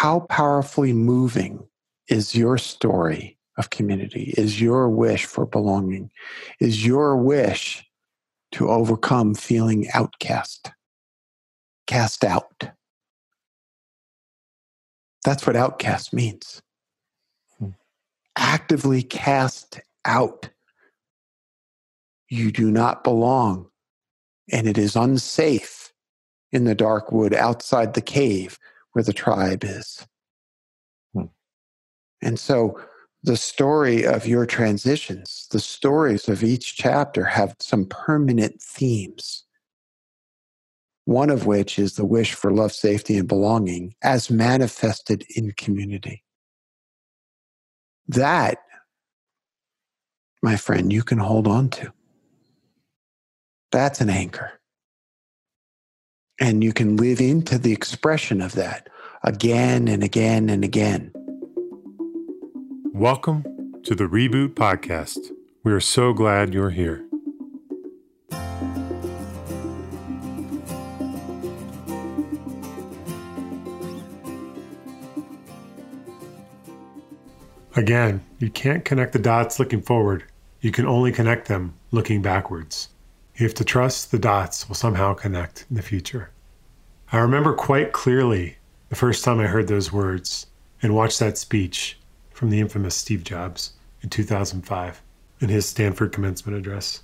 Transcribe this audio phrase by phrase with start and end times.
[0.00, 1.62] how powerfully moving
[2.08, 6.10] is your story of community, is your wish for belonging,
[6.58, 7.84] is your wish
[8.50, 10.72] to overcome feeling outcast,
[11.86, 12.70] cast out.
[15.22, 16.62] That's what outcast means.
[17.58, 17.72] Hmm.
[18.36, 20.48] Actively cast out.
[22.30, 23.68] You do not belong,
[24.50, 25.92] and it is unsafe
[26.52, 28.58] in the dark wood outside the cave
[28.92, 30.06] where the tribe is.
[31.14, 31.26] Hmm.
[32.22, 32.80] And so
[33.22, 39.44] the story of your transitions, the stories of each chapter have some permanent themes.
[41.04, 46.24] One of which is the wish for love, safety, and belonging as manifested in community.
[48.08, 48.58] That,
[50.42, 51.92] my friend, you can hold on to.
[53.72, 54.59] That's an anchor.
[56.42, 58.88] And you can live into the expression of that
[59.22, 61.12] again and again and again.
[62.94, 63.44] Welcome
[63.82, 65.18] to the Reboot Podcast.
[65.64, 67.04] We are so glad you're here.
[77.76, 80.24] Again, you can't connect the dots looking forward.
[80.62, 82.88] You can only connect them looking backwards.
[83.40, 86.28] You have to trust the dots will somehow connect in the future.
[87.10, 88.58] I remember quite clearly
[88.90, 90.46] the first time I heard those words
[90.82, 91.98] and watched that speech
[92.34, 95.00] from the infamous Steve Jobs in 2005
[95.40, 97.02] in his Stanford commencement address.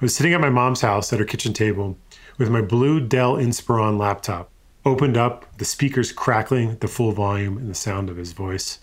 [0.00, 1.98] I was sitting at my mom's house at her kitchen table
[2.38, 4.48] with my blue Dell Inspiron laptop,
[4.86, 8.78] opened up, the speakers crackling at the full volume and the sound of his voice.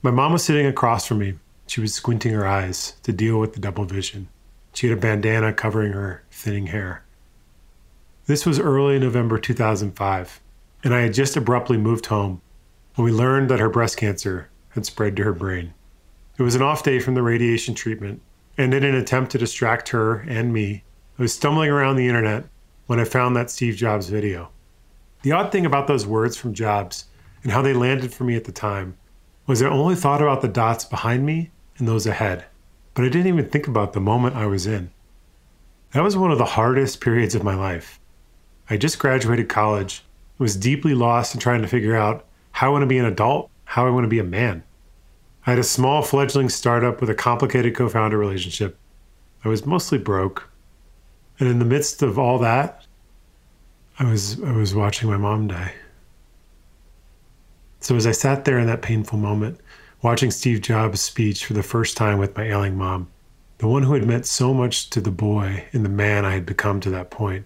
[0.00, 1.34] My mom was sitting across from me.
[1.66, 4.28] She was squinting her eyes to deal with the double vision.
[4.72, 7.04] She had a bandana covering her thinning hair.
[8.26, 10.40] This was early November 2005,
[10.84, 12.40] and I had just abruptly moved home
[12.94, 15.74] when we learned that her breast cancer had spread to her brain.
[16.38, 18.22] It was an off day from the radiation treatment,
[18.56, 20.84] and in an attempt to distract her and me,
[21.18, 22.44] I was stumbling around the internet
[22.86, 24.50] when I found that Steve Jobs video.
[25.22, 27.06] The odd thing about those words from Jobs
[27.42, 28.96] and how they landed for me at the time
[29.46, 32.46] was I only thought about the dots behind me and those ahead,
[32.94, 34.90] but I didn't even think about the moment I was in.
[35.92, 37.98] That was one of the hardest periods of my life.
[38.68, 40.04] I just graduated college,
[40.38, 43.50] was deeply lost in trying to figure out how I want to be an adult
[43.70, 44.64] how I want to be a man.
[45.46, 48.76] I had a small fledgling startup with a complicated co founder relationship.
[49.44, 50.50] I was mostly broke.
[51.38, 52.84] And in the midst of all that,
[54.00, 55.72] I was, I was watching my mom die.
[57.78, 59.60] So as I sat there in that painful moment,
[60.02, 63.08] watching Steve Jobs' speech for the first time with my ailing mom,
[63.58, 66.46] the one who had meant so much to the boy and the man I had
[66.46, 67.44] become to that point,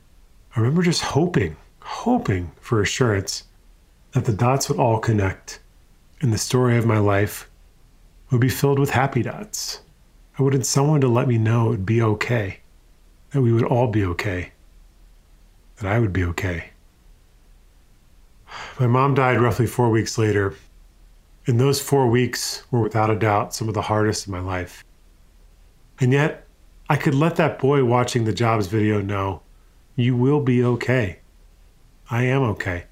[0.54, 3.44] I remember just hoping, hoping for assurance
[4.12, 5.58] that the dots would all connect
[6.20, 7.50] and the story of my life
[8.30, 9.80] would be filled with happy dots.
[10.38, 12.60] I wanted someone to let me know it would be okay,
[13.30, 14.52] that we would all be okay,
[15.76, 16.70] that I would be okay.
[18.78, 20.54] My mom died roughly four weeks later,
[21.46, 24.84] and those four weeks were without a doubt some of the hardest of my life.
[26.00, 26.46] And yet,
[26.88, 29.42] I could let that boy watching the Jobs video know
[29.96, 31.20] you will be okay.
[32.10, 32.84] I am okay.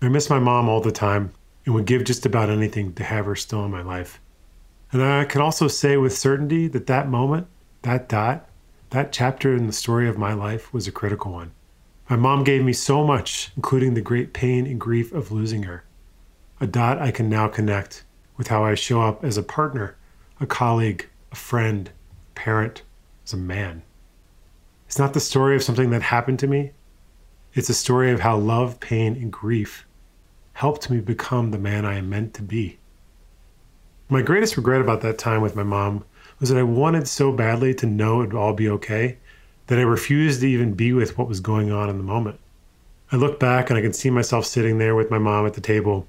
[0.00, 1.32] I miss my mom all the time
[1.64, 4.20] and would give just about anything to have her still in my life.
[4.92, 7.48] And I can also say with certainty that that moment,
[7.82, 8.48] that dot,
[8.90, 11.52] that chapter in the story of my life was a critical one.
[12.08, 15.84] My mom gave me so much, including the great pain and grief of losing her.
[16.64, 18.04] A dot I can now connect
[18.38, 19.96] with how I show up as a partner,
[20.40, 21.90] a colleague, a friend,
[22.34, 22.80] parent,
[23.26, 23.82] as a man.
[24.86, 26.70] It's not the story of something that happened to me.
[27.52, 29.86] It's a story of how love, pain, and grief
[30.54, 32.78] helped me become the man I am meant to be.
[34.08, 36.06] My greatest regret about that time with my mom
[36.40, 39.18] was that I wanted so badly to know it would all be okay
[39.66, 42.40] that I refused to even be with what was going on in the moment.
[43.12, 45.60] I look back and I can see myself sitting there with my mom at the
[45.60, 46.08] table,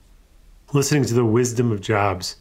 [0.76, 2.36] listening to the wisdom of Jobs.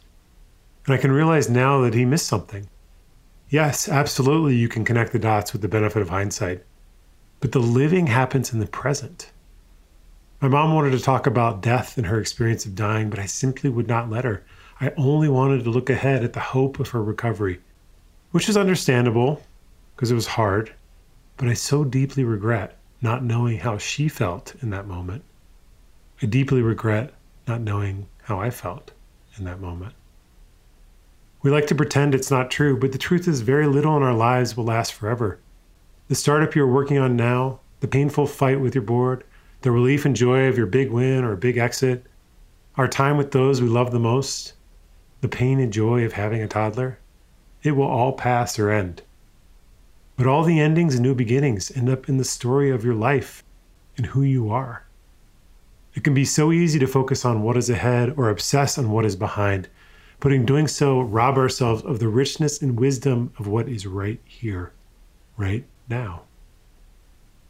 [0.85, 2.67] And I can realize now that he missed something.
[3.49, 6.63] Yes, absolutely, you can connect the dots with the benefit of hindsight.
[7.39, 9.31] But the living happens in the present.
[10.41, 13.69] My mom wanted to talk about death and her experience of dying, but I simply
[13.69, 14.43] would not let her.
[14.81, 17.61] I only wanted to look ahead at the hope of her recovery,
[18.31, 19.41] which is understandable
[19.95, 20.73] because it was hard,
[21.37, 25.23] but I so deeply regret not knowing how she felt in that moment.
[26.21, 27.13] I deeply regret
[27.47, 28.91] not knowing how I felt
[29.37, 29.93] in that moment.
[31.43, 34.15] We like to pretend it's not true, but the truth is, very little in our
[34.15, 35.39] lives will last forever.
[36.07, 39.23] The startup you're working on now, the painful fight with your board,
[39.61, 42.07] the relief and joy of your big win or big exit,
[42.77, 44.53] our time with those we love the most,
[45.21, 46.97] the pain and joy of having a toddler,
[47.61, 49.03] it will all pass or end.
[50.17, 53.43] But all the endings and new beginnings end up in the story of your life
[53.97, 54.84] and who you are.
[55.95, 59.05] It can be so easy to focus on what is ahead or obsess on what
[59.05, 59.69] is behind,
[60.19, 64.19] but in doing so, rob ourselves of the richness and wisdom of what is right
[64.25, 64.73] here,
[65.37, 66.23] right now.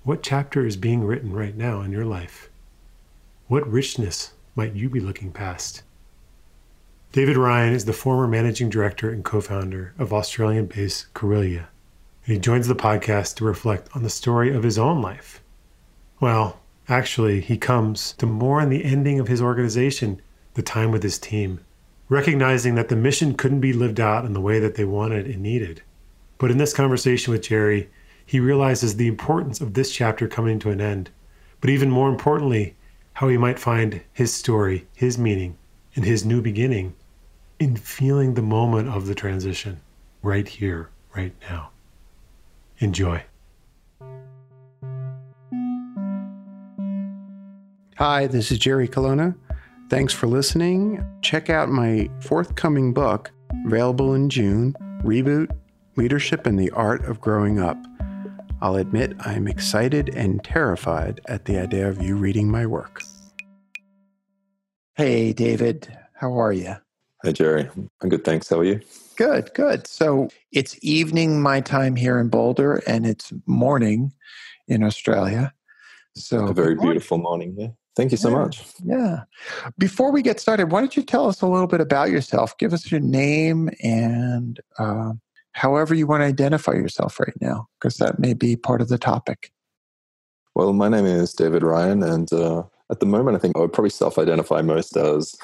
[0.03, 2.49] What chapter is being written right now in your life?
[3.47, 5.81] What richness might you be looking past?
[7.11, 11.67] David Ryan is the former managing director and co founder of Australian based Corilla,
[12.25, 15.41] and he joins the podcast to reflect on the story of his own life.
[16.19, 20.21] Well, actually, he comes to more on the ending of his organization,
[20.53, 21.59] the time with his team,
[22.09, 25.41] recognizing that the mission couldn't be lived out in the way that they wanted and
[25.41, 25.81] needed.
[26.37, 27.89] But in this conversation with Jerry,
[28.25, 31.09] he realizes the importance of this chapter coming to an end,
[31.61, 32.75] but even more importantly,
[33.13, 35.57] how he might find his story, his meaning,
[35.95, 36.95] and his new beginning
[37.59, 39.79] in feeling the moment of the transition
[40.21, 41.69] right here, right now.
[42.79, 43.23] Enjoy.
[47.97, 49.33] Hi, this is Jerry Colonna.
[49.89, 51.01] Thanks for listening.
[51.21, 53.31] Check out my forthcoming book,
[53.65, 55.49] available in June Reboot
[55.95, 57.77] Leadership and the Art of Growing Up.
[58.61, 63.01] I'll admit I'm excited and terrified at the idea of you reading my work.
[64.95, 66.75] Hey, David, how are you?
[67.23, 67.69] Hi, Jerry.
[68.01, 68.49] I'm good, thanks.
[68.49, 68.81] How are you?
[69.15, 69.87] Good, good.
[69.87, 74.11] So it's evening my time here in Boulder, and it's morning
[74.67, 75.53] in Australia.
[76.17, 77.55] So a very beautiful morning.
[77.57, 77.67] Yeah.
[77.95, 78.65] Thank you so yeah, much.
[78.83, 79.23] Yeah.
[79.77, 82.57] Before we get started, why don't you tell us a little bit about yourself?
[82.57, 85.13] Give us your name and uh,
[85.53, 88.97] however you want to identify yourself right now, because that may be part of the
[88.97, 89.51] topic.
[90.55, 93.73] Well, my name is David Ryan, and uh, at the moment, I think I would
[93.73, 95.35] probably self identify most as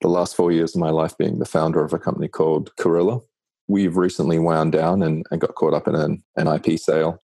[0.00, 3.22] the last four years of my life being the founder of a company called Corilla.
[3.68, 7.22] We've recently wound down and, and got caught up in an, an IP sale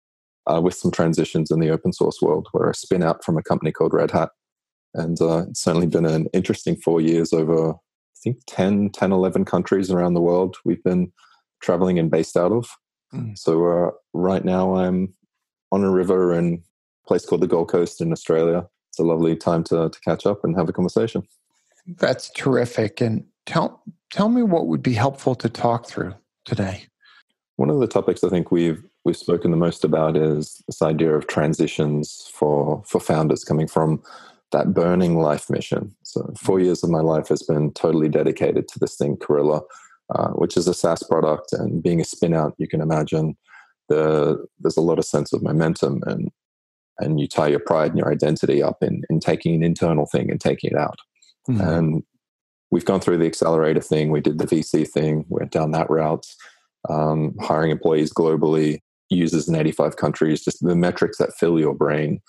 [0.47, 2.49] uh, with some transitions in the open source world.
[2.53, 4.31] We're a spin out from a company called Red Hat.
[4.95, 9.45] And uh, it's certainly been an interesting four years over, I think, 10, 10, 11
[9.45, 11.13] countries around the world we've been
[11.61, 12.69] traveling and based out of.
[13.13, 13.37] Mm.
[13.39, 15.15] So uh, right now I'm
[15.73, 16.63] on a river in
[17.05, 18.67] a place called the Gold Coast in Australia.
[18.91, 21.23] It's a lovely time to, to catch up and have a conversation.
[21.87, 23.01] That's terrific.
[23.01, 26.15] And tell tell me what would be helpful to talk through
[26.45, 26.87] today.
[27.57, 31.15] One of the topics I think we've we've spoken the most about is this idea
[31.15, 34.03] of transitions for for founders coming from
[34.53, 35.95] that burning life mission.
[36.03, 39.63] So four years of my life has been totally dedicated to this thing, Corilla,
[40.15, 41.53] uh, which is a SaaS product.
[41.53, 43.37] And being a spin out, you can imagine
[43.89, 46.31] the, there's a lot of sense of momentum and
[46.99, 50.31] and you tie your pride and your identity up in, in taking an internal thing
[50.31, 50.99] and taking it out.
[51.49, 51.61] Mm-hmm.
[51.61, 52.03] And
[52.71, 54.11] we've gone through the accelerator thing.
[54.11, 55.25] We did the VC thing.
[55.29, 56.27] Went down that route.
[56.89, 58.81] Um, hiring employees globally,
[59.11, 60.43] users in 85 countries.
[60.43, 62.21] Just the metrics that fill your brain.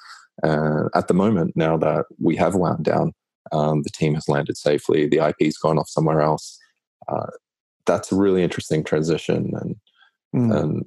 [0.44, 3.14] Uh, at the moment, now that we have wound down,
[3.52, 5.08] um, the team has landed safely.
[5.08, 6.58] The IP's gone off somewhere else.
[7.08, 7.28] Uh,
[7.86, 9.76] that's a really interesting transition, and
[10.36, 10.56] mm.
[10.56, 10.86] and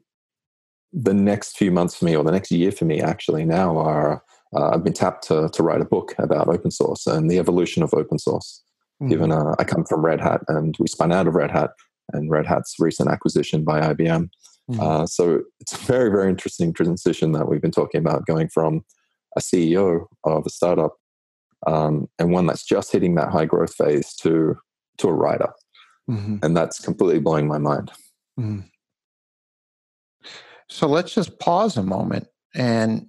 [0.93, 4.23] the next few months for me, or the next year for me, actually now are
[4.55, 7.83] uh, I've been tapped to, to write a book about open source and the evolution
[7.83, 8.63] of open source.
[9.03, 9.11] Mm-hmm.
[9.11, 11.71] Given uh, I come from Red Hat and we spun out of Red Hat
[12.13, 14.29] and Red Hat's recent acquisition by IBM.
[14.71, 14.81] Mm-hmm.
[14.81, 18.85] Uh, so it's a very, very interesting transition that we've been talking about going from
[19.37, 20.97] a CEO of a startup
[21.67, 24.57] um, and one that's just hitting that high growth phase to
[24.99, 25.51] to a writer.
[26.11, 26.37] Mm-hmm.
[26.43, 27.91] And that's completely blowing my mind.
[28.39, 28.61] Mm-hmm.
[30.69, 33.07] So let's just pause a moment and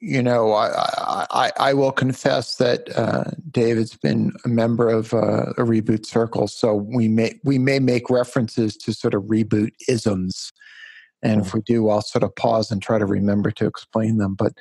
[0.00, 5.52] you know, I, I, I will confess that uh, David's been a member of uh,
[5.56, 10.52] a reboot circle, so we may we may make references to sort of reboot isms,
[11.22, 14.34] and if we do, I'll sort of pause and try to remember to explain them.
[14.34, 14.52] But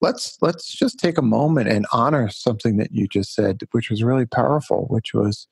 [0.00, 4.02] let's let's just take a moment and honor something that you just said, which was
[4.02, 5.48] really powerful, which was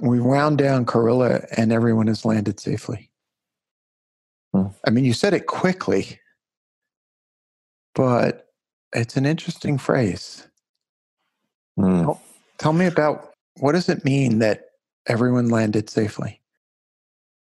[0.00, 3.10] we wound down Corilla and everyone has landed safely.
[4.52, 4.68] Hmm.
[4.86, 6.18] I mean, you said it quickly
[7.94, 8.48] but
[8.92, 10.46] it's an interesting phrase.
[11.78, 12.02] Mm.
[12.02, 12.22] Tell,
[12.58, 14.66] tell me about what does it mean that
[15.06, 16.40] everyone landed safely?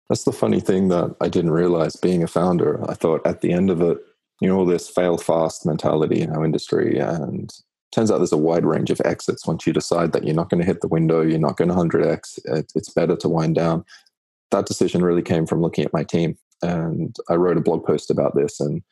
[0.09, 2.83] That's the funny thing that I didn't realize being a founder.
[2.89, 3.97] I thought at the end of it,
[4.39, 6.99] you know, all this fail fast mentality in our industry.
[6.99, 7.51] And
[7.91, 9.47] turns out there's a wide range of exits.
[9.47, 11.75] Once you decide that you're not going to hit the window, you're not going to
[11.75, 13.83] 100x, it, it's better to wind down.
[14.51, 16.37] That decision really came from looking at my team.
[16.61, 18.59] And I wrote a blog post about this.
[18.59, 18.83] And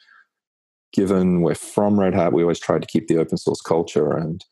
[0.93, 4.11] given we're from Red Hat, we always try to keep the open source culture.
[4.13, 4.43] And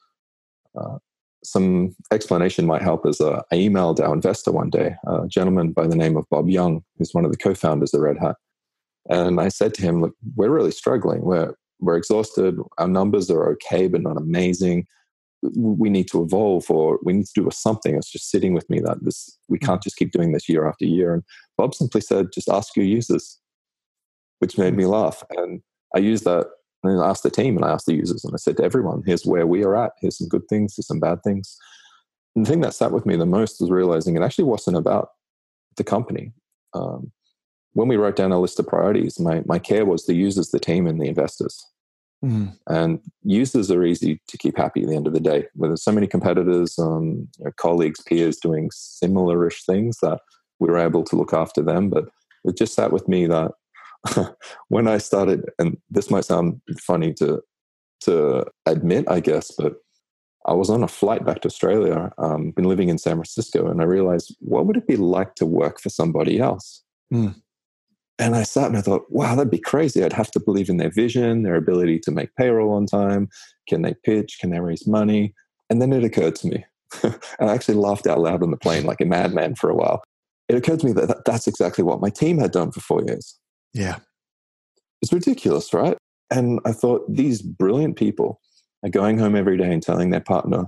[0.80, 0.98] uh,
[1.43, 5.88] some explanation might help is uh, I emailed our investor one day, a gentleman by
[5.88, 8.36] the name of Bob Young, who's one of the co-founders of Red Hat.
[9.10, 11.21] And I said to him, look, we're really struggling.
[11.21, 12.60] We're, we're exhausted.
[12.77, 14.86] Our numbers are okay, but not amazing.
[15.55, 17.95] We need to evolve or we need to do something.
[17.95, 19.83] It's just sitting with me that this, we can't mm.
[19.83, 21.15] just keep doing this year after year.
[21.15, 21.24] And
[21.57, 23.39] Bob simply said, just ask your users,
[24.38, 25.24] which made me laugh.
[25.31, 25.63] And
[25.95, 26.45] I used that
[26.84, 29.04] and I asked the team and I asked the users and I said to everyone,
[29.06, 29.92] here's where we are at.
[30.00, 31.58] Here's some good things, here's some bad things.
[32.36, 35.10] And the thing that sat with me the most was realizing it actually wasn't about
[35.78, 36.34] the company.
[36.74, 37.12] Um,
[37.74, 40.60] when we wrote down a list of priorities, my, my care was the users, the
[40.60, 41.66] team, and the investors.
[42.24, 42.56] Mm.
[42.68, 45.46] And users are easy to keep happy at the end of the day.
[45.56, 50.20] Where there's so many competitors, um, you know, colleagues, peers doing similar-ish things that
[50.60, 51.90] we were able to look after them.
[51.90, 52.06] But
[52.44, 53.52] it just sat with me that
[54.70, 57.41] when I started, and this might sound funny to
[58.01, 59.75] to admit, I guess, but
[60.48, 63.79] I was on a flight back to Australia, um, been living in San Francisco, and
[63.79, 66.84] I realized what would it be like to work for somebody else?
[67.13, 67.36] Mm.
[68.17, 70.03] And I sat and I thought, wow, that'd be crazy.
[70.03, 73.29] I'd have to believe in their vision, their ability to make payroll on time.
[73.67, 74.38] Can they pitch?
[74.39, 75.34] Can they raise money?
[75.70, 76.65] And then it occurred to me,
[77.03, 80.01] and I actually laughed out loud on the plane like a madman for a while.
[80.50, 83.39] It occurred to me that that's exactly what my team had done for four years.
[83.74, 83.98] Yeah.
[85.01, 85.98] It's ridiculous, right?
[86.30, 88.40] And I thought these brilliant people
[88.84, 90.66] are going home every day and telling their partner,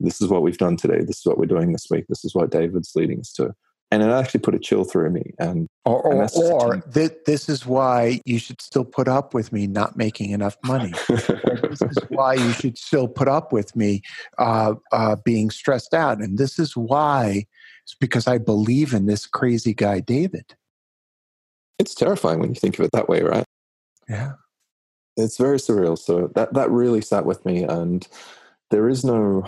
[0.00, 1.00] this is what we've done today.
[1.00, 2.06] This is what we're doing this week.
[2.08, 3.54] This is what David's leading us to.
[3.90, 5.34] And it actually put a chill through me.
[5.38, 9.52] And or, or, and or th- this is why you should still put up with
[9.52, 10.92] me not making enough money.
[11.08, 14.02] this is why you should still put up with me
[14.38, 16.18] uh, uh, being stressed out.
[16.18, 17.46] And this is why
[17.84, 20.56] it's because I believe in this crazy guy, David.
[21.78, 23.44] It's terrifying when you think of it that way, right?
[24.08, 24.32] Yeah.
[25.16, 25.98] It's very surreal.
[25.98, 27.62] So that, that really sat with me.
[27.62, 28.06] And
[28.70, 29.44] there is no,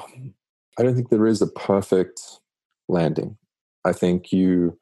[0.78, 2.20] I don't think there is a perfect
[2.88, 3.36] landing.
[3.84, 4.78] I think you,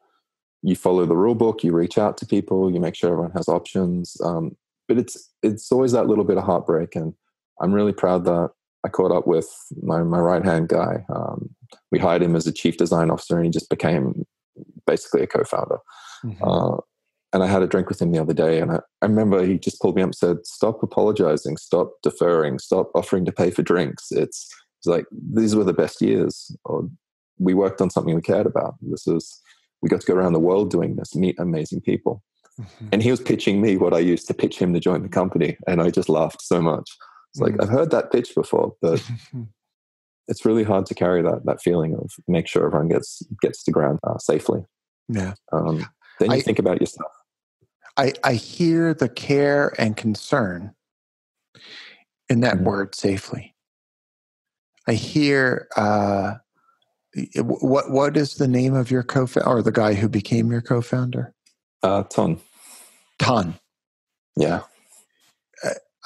[0.61, 3.47] you follow the rule book, you reach out to people, you make sure everyone has
[3.47, 4.17] options.
[4.23, 4.55] Um,
[4.87, 6.95] but it's, it's always that little bit of heartbreak.
[6.95, 7.13] And
[7.61, 8.51] I'm really proud that
[8.83, 9.47] I caught up with
[9.81, 11.05] my, my right hand guy.
[11.13, 11.55] Um,
[11.91, 14.25] we hired him as a chief design officer and he just became
[14.85, 15.77] basically a co founder.
[16.23, 16.43] Mm-hmm.
[16.43, 16.77] Uh,
[17.33, 19.57] and I had a drink with him the other day, and I, I remember he
[19.57, 23.61] just pulled me up and said, "Stop apologizing, stop deferring, stop offering to pay for
[23.61, 26.89] drinks." It's, it's like these were the best years, or
[27.37, 28.75] we worked on something we cared about.
[28.81, 29.41] This is
[29.81, 32.23] we got to go around the world doing this, meet amazing people.
[32.59, 32.87] Mm-hmm.
[32.93, 35.57] And he was pitching me what I used to pitch him to join the company,
[35.67, 36.89] and I just laughed so much.
[37.33, 37.61] It's like mm-hmm.
[37.61, 39.03] I've heard that pitch before, but
[40.27, 43.71] it's really hard to carry that that feeling of make sure everyone gets gets to
[43.71, 44.63] ground uh, safely.
[45.09, 45.33] Yeah.
[45.51, 45.85] Um,
[46.19, 47.11] then you I, think about yourself.
[47.97, 50.73] I, I hear the care and concern
[52.29, 52.65] in that mm-hmm.
[52.65, 53.55] word safely.
[54.87, 56.35] I hear uh,
[57.39, 61.33] what what is the name of your co-founder or the guy who became your co-founder?
[61.81, 62.39] Uh, Ton.
[63.17, 63.55] Ton.
[64.35, 64.61] Yeah.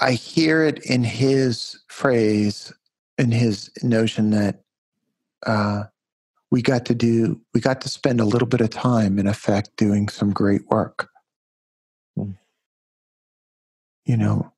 [0.01, 2.71] I hear it in his phrase,
[3.17, 4.61] in his notion that
[5.45, 5.83] uh,
[6.51, 9.69] we got to do, we got to spend a little bit of time, in effect,
[9.77, 11.09] doing some great work.
[14.05, 14.51] You know,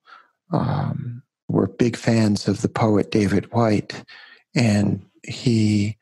[0.54, 4.06] um, we're big fans of the poet David Whyte
[4.56, 5.98] and he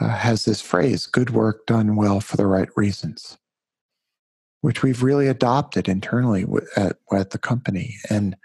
[0.00, 3.38] uh, has this phrase good work done well for the right reasons,
[4.60, 6.46] which we've really adopted internally
[6.76, 7.96] at, at the company.
[8.10, 8.36] And,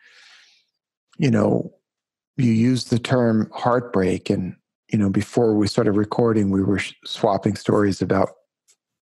[1.18, 1.74] you know,
[2.38, 4.56] you use the term heartbreak, and,
[4.90, 8.30] you know, before we started recording, we were swapping stories about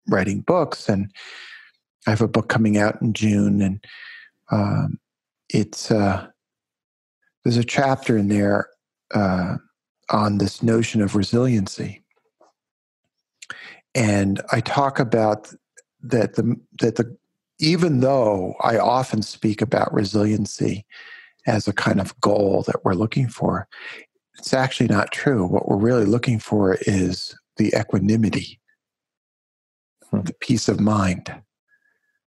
[0.07, 1.11] writing books and
[2.05, 3.85] I have a book coming out in June, and
[4.51, 4.99] um,
[5.49, 6.27] it's uh,
[7.43, 8.69] there's a chapter in there
[9.13, 9.57] uh,
[10.09, 12.03] on this notion of resiliency,
[13.95, 15.51] and I talk about
[16.03, 17.17] that the that the
[17.57, 20.85] even though I often speak about resiliency
[21.47, 23.67] as a kind of goal that we're looking for,
[24.37, 25.45] it's actually not true.
[25.45, 28.59] What we're really looking for is the equanimity,
[30.09, 30.21] hmm.
[30.21, 31.33] the peace of mind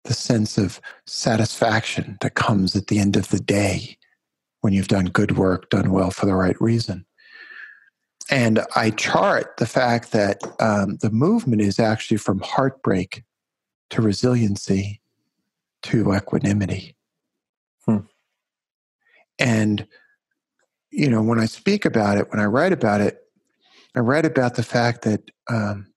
[0.03, 3.97] the sense of satisfaction that comes at the end of the day
[4.61, 7.05] when you've done good work, done well for the right reason.
[8.29, 13.23] And I chart the fact that um, the movement is actually from heartbreak
[13.89, 15.01] to resiliency
[15.83, 16.95] to equanimity.
[17.85, 17.97] Hmm.
[19.39, 19.87] And,
[20.91, 23.19] you know, when I speak about it, when I write about it,
[23.95, 25.87] I write about the fact that um,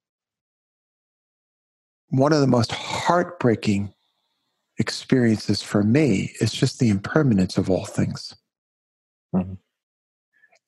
[2.08, 3.92] one of the most heartbreaking
[4.78, 8.34] experiences for me is just the impermanence of all things.
[9.34, 9.54] Mm-hmm.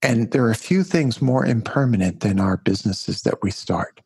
[0.02, 4.00] And there are a few things more impermanent than our businesses that we start.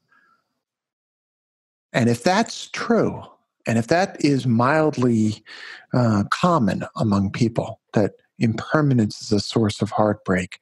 [1.93, 3.23] And if that's true,
[3.67, 5.45] and if that is mildly
[5.93, 10.59] uh, common among people, that impermanence is a source of heartbreak,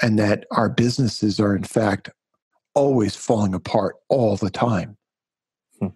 [0.00, 2.10] and that our businesses are, in fact,
[2.74, 4.96] always falling apart all the time,
[5.80, 5.88] hmm.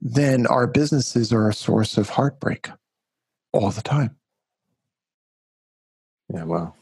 [0.00, 2.68] then our businesses are a source of heartbreak
[3.52, 4.16] all the time.
[6.32, 6.74] Yeah, wow.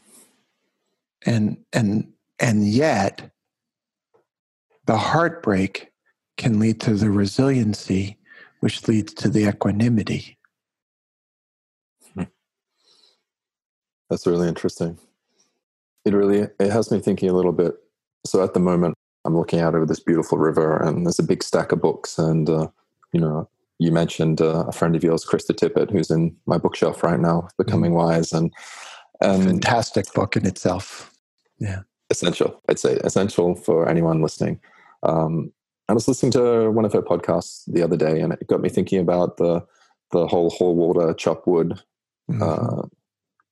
[1.25, 3.31] And and and yet
[4.85, 5.91] the heartbreak
[6.37, 8.17] can lead to the resiliency
[8.59, 10.37] which leads to the equanimity.
[12.13, 12.23] Hmm.
[14.09, 14.97] That's really interesting.
[16.05, 17.75] It really it has me thinking a little bit.
[18.25, 18.95] So at the moment,
[19.25, 22.17] I'm looking out over this beautiful river, and there's a big stack of books.
[22.17, 22.67] And uh,
[23.13, 27.03] you know, you mentioned uh, a friend of yours, Krista Tippett, who's in my bookshelf
[27.03, 27.99] right now, Becoming mm-hmm.
[27.99, 28.53] Wise, and
[29.21, 31.11] and fantastic book in itself.
[31.59, 32.61] Yeah, essential.
[32.67, 34.59] I'd say essential for anyone listening.
[35.03, 35.51] Um,
[35.89, 38.69] I was listening to one of her podcasts the other day, and it got me
[38.69, 39.65] thinking about the
[40.11, 41.81] the whole whole water, chop wood
[42.29, 42.43] mm-hmm.
[42.43, 42.87] uh,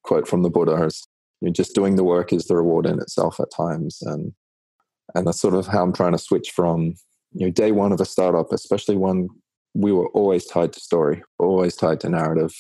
[0.03, 0.85] quote from the Buddha.
[0.85, 1.05] Is,
[1.41, 4.33] you know, just doing the work is the reward in itself at times, and
[5.15, 6.95] and that's sort of how I'm trying to switch from
[7.33, 9.29] you know day one of a startup, especially when
[9.73, 12.51] we were always tied to story, always tied to narrative,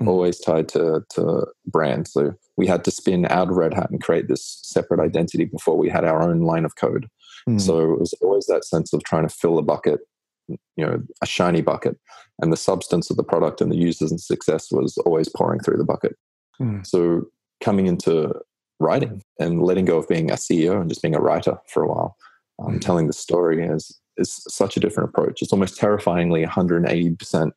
[0.00, 0.08] mm-hmm.
[0.08, 2.08] always tied to to brand.
[2.08, 5.76] So we had to spin out of Red Hat and create this separate identity before
[5.76, 7.08] we had our own line of code.
[7.48, 7.60] Mm.
[7.60, 10.00] So it was always that sense of trying to fill a bucket,
[10.48, 11.96] you know, a shiny bucket,
[12.40, 15.78] and the substance of the product and the users and success was always pouring through
[15.78, 16.16] the bucket.
[16.60, 16.86] Mm.
[16.86, 17.24] So
[17.62, 18.34] coming into
[18.80, 21.88] writing and letting go of being a CEO and just being a writer for a
[21.88, 22.16] while,
[22.58, 22.80] um, mm.
[22.80, 25.42] telling the story is is such a different approach.
[25.42, 27.54] It's almost terrifyingly 180 percent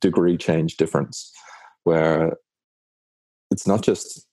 [0.00, 1.32] degree change difference,
[1.84, 2.36] where
[3.50, 4.26] it's not just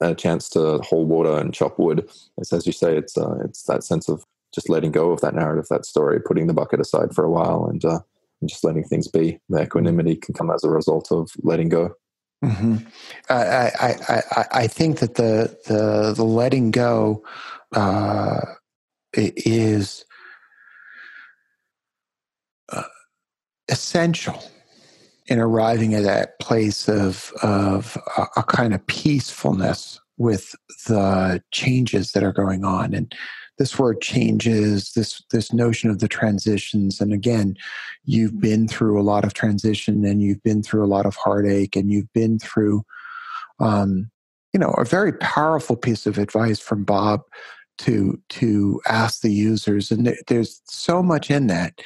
[0.00, 2.08] a chance to hold water and chop wood.
[2.38, 5.34] It's as you say, it's uh, it's that sense of just letting go of that
[5.34, 8.00] narrative, that story, putting the bucket aside for a while, and, uh,
[8.40, 9.38] and just letting things be.
[9.48, 11.94] The equanimity can come as a result of letting go.
[12.42, 12.76] Mm-hmm.
[13.28, 17.22] I, I, I, I think that the the the letting go
[17.72, 18.40] uh,
[19.12, 20.04] is
[22.70, 22.82] uh,
[23.68, 24.42] essential
[25.26, 30.54] in arriving at that place of of a, a, kind of peacefulness with
[30.88, 33.14] the changes that are going on and
[33.62, 37.56] this word changes this this notion of the transitions and again
[38.04, 41.76] you've been through a lot of transition and you've been through a lot of heartache
[41.76, 42.84] and you've been through
[43.60, 44.10] um,
[44.52, 47.20] you know a very powerful piece of advice from bob
[47.78, 51.80] to to ask the users and there, there's so much in that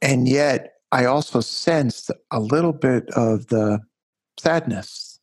[0.00, 3.80] and yet I also sensed a little bit of the
[4.38, 5.18] sadness,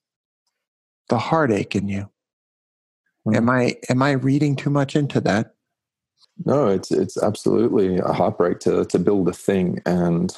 [1.08, 2.10] the heartache in you.
[3.28, 3.36] Mm.
[3.36, 5.54] Am I am I reading too much into that?
[6.46, 10.36] No, it's it's absolutely a heartbreak to to build a thing, and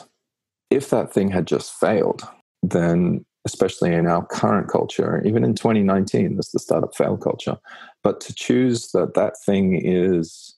[0.70, 2.28] if that thing had just failed,
[2.64, 7.58] then especially in our current culture, even in 2019, there's the startup fail culture.
[8.04, 10.56] But to choose that that thing is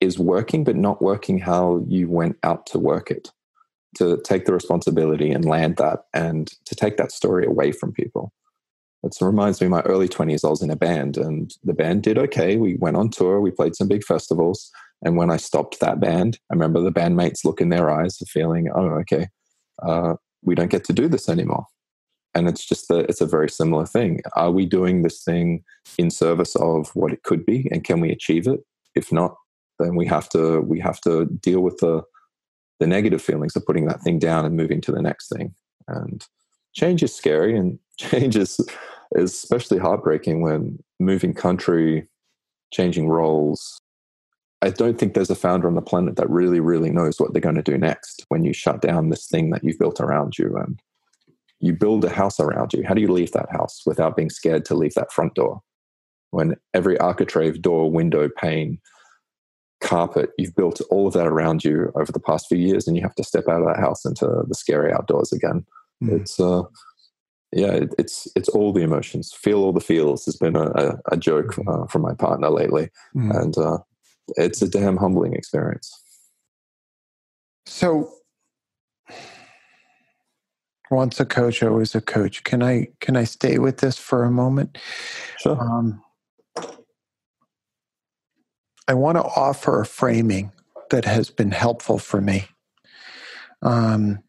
[0.00, 3.30] is working, but not working how you went out to work it
[3.96, 8.32] to take the responsibility and land that and to take that story away from people.
[9.04, 10.44] It reminds me of my early 20s.
[10.44, 12.56] I was in a band and the band did okay.
[12.56, 14.70] We went on tour, we played some big festivals.
[15.02, 18.68] And when I stopped that band, I remember the bandmates look in their eyes feeling,
[18.74, 19.28] oh, okay,
[19.82, 21.66] uh, we don't get to do this anymore.
[22.34, 24.20] And it's just that it's a very similar thing.
[24.34, 25.64] Are we doing this thing
[25.96, 27.68] in service of what it could be?
[27.70, 28.60] And can we achieve it?
[28.94, 29.36] If not,
[29.78, 32.02] then we have to we have to deal with the
[32.80, 35.54] the negative feelings of putting that thing down and moving to the next thing.
[35.88, 36.24] And
[36.78, 38.60] change is scary, and change is,
[39.12, 42.06] is especially heartbreaking when moving country,
[42.72, 43.80] changing roles.
[44.62, 47.40] I don't think there's a founder on the planet that really, really knows what they're
[47.40, 50.56] going to do next when you shut down this thing that you've built around you
[50.56, 50.80] and
[51.60, 52.84] you build a house around you.
[52.86, 55.60] How do you leave that house without being scared to leave that front door?
[56.30, 58.80] When every architrave, door, window, pane,
[59.80, 63.02] carpet, you've built all of that around you over the past few years, and you
[63.02, 65.64] have to step out of that house into the scary outdoors again.
[66.02, 66.20] Mm.
[66.20, 66.62] It's uh,
[67.52, 69.32] yeah, it, it's it's all the emotions.
[69.32, 71.68] Feel all the feels has been a, a, joke hmm.
[71.68, 73.34] uh, from my partner lately, mm.
[73.34, 73.78] and uh,
[74.36, 75.90] it's a damn humbling experience.
[77.64, 78.12] So,
[80.90, 82.44] once a coach, always a coach.
[82.44, 84.76] Can I can I stay with this for a moment?
[85.38, 85.58] Sure.
[85.58, 86.02] Um,
[88.86, 90.52] I want to offer a framing
[90.90, 92.46] that has been helpful for me.
[93.62, 94.22] Um,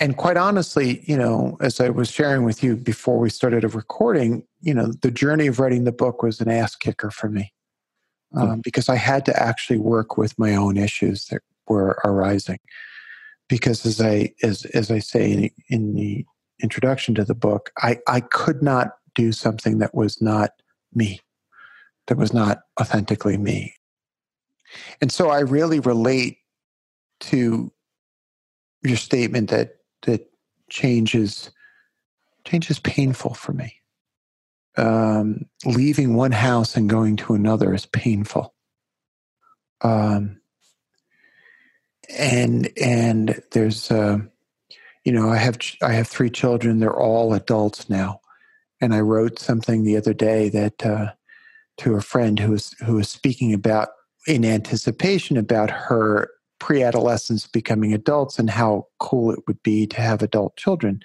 [0.00, 3.68] And quite honestly, you know, as I was sharing with you before we started a
[3.68, 7.52] recording, you know, the journey of writing the book was an ass kicker for me
[8.34, 8.62] um, mm.
[8.62, 12.58] because I had to actually work with my own issues that were arising.
[13.48, 16.24] Because as I as as I say in, in the
[16.62, 20.50] introduction to the book, I I could not do something that was not
[20.94, 21.20] me,
[22.06, 23.74] that was not authentically me,
[25.00, 26.38] and so I really relate
[27.20, 27.72] to
[28.82, 30.30] your statement that that
[30.68, 31.50] change is
[32.44, 33.74] change is painful for me.
[34.76, 38.54] Um, leaving one house and going to another is painful.
[39.82, 40.40] Um,
[42.08, 44.18] and and there's uh,
[45.04, 46.78] you know I have I have three children.
[46.78, 48.20] They're all adults now,
[48.80, 51.12] and I wrote something the other day that uh,
[51.78, 53.88] to a friend who was who was speaking about
[54.26, 56.30] in anticipation about her
[56.60, 61.00] pre-adolescents becoming adults and how cool it would be to have adult children.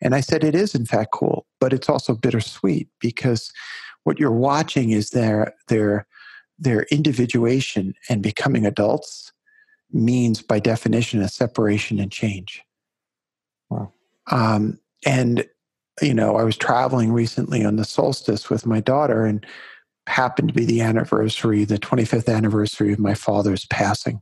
[0.00, 3.52] And I said it is in fact cool, but it's also bittersweet because
[4.04, 6.06] what you're watching is their their
[6.58, 9.32] their individuation and becoming adults
[9.92, 12.62] means by definition a separation and change.
[13.68, 13.92] Wow.
[14.30, 15.46] Um, and
[16.02, 19.44] you know, I was traveling recently on the solstice with my daughter and
[20.06, 24.20] happened to be the anniversary, the 25th anniversary of my father's passing.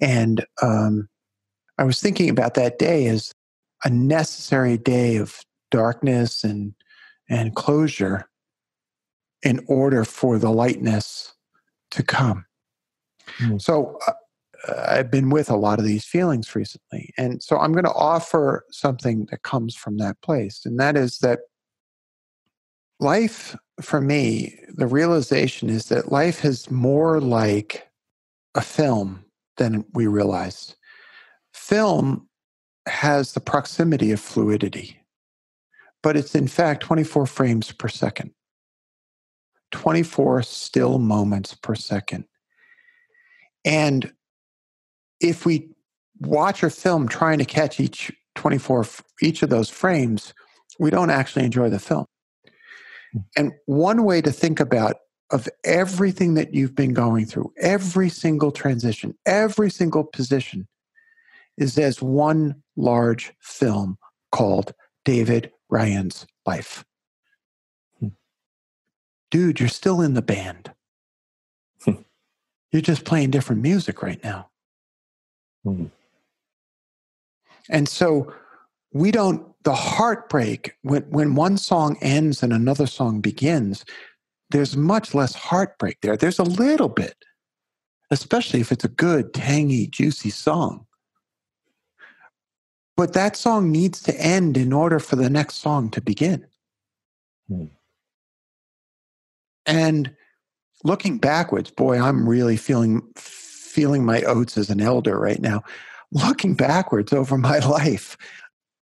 [0.00, 1.08] And um,
[1.78, 3.32] I was thinking about that day as
[3.84, 6.74] a necessary day of darkness and
[7.28, 8.28] and closure
[9.42, 11.32] in order for the lightness
[11.92, 12.44] to come.
[13.38, 13.62] Mm.
[13.62, 14.12] So uh,
[14.88, 17.14] I've been with a lot of these feelings recently.
[17.16, 20.62] And so I'm going to offer something that comes from that place.
[20.66, 21.40] And that is that
[22.98, 27.88] life for me, the realization is that life is more like
[28.54, 29.24] a film
[29.56, 30.76] than we realize.
[31.52, 32.28] Film
[32.86, 35.00] has the proximity of fluidity,
[36.02, 38.32] but it's in fact 24 frames per second,
[39.72, 42.24] 24 still moments per second.
[43.64, 44.12] And
[45.20, 45.68] if we
[46.20, 48.86] watch a film trying to catch each 24
[49.22, 50.32] each of those frames,
[50.78, 52.06] we don't actually enjoy the film.
[53.12, 53.18] Hmm.
[53.36, 54.96] And one way to think about
[55.30, 60.66] of everything that you've been going through, every single transition, every single position
[61.56, 63.96] is as one large film
[64.32, 66.84] called David Ryan's Life.
[68.00, 68.08] Hmm.
[69.30, 70.72] Dude, you're still in the band.
[71.84, 72.02] Hmm.
[72.72, 74.50] You're just playing different music right now.
[75.64, 75.86] Hmm.
[77.68, 78.34] And so
[78.92, 83.84] we don't, the heartbreak, when, when one song ends and another song begins,
[84.50, 86.16] there's much less heartbreak there.
[86.16, 87.16] There's a little bit,
[88.10, 90.86] especially if it's a good, tangy, juicy song.
[92.96, 96.46] But that song needs to end in order for the next song to begin.
[97.48, 97.66] Hmm.
[99.64, 100.14] And
[100.84, 105.62] looking backwards, boy, I'm really feeling feeling my oats as an elder right now.
[106.10, 108.16] Looking backwards over my life,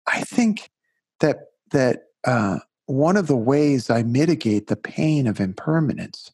[0.07, 0.71] I think
[1.19, 2.59] that that uh,
[2.91, 6.31] one of the ways I mitigate the pain of impermanence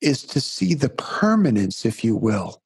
[0.00, 2.62] is to see the permanence, if you will,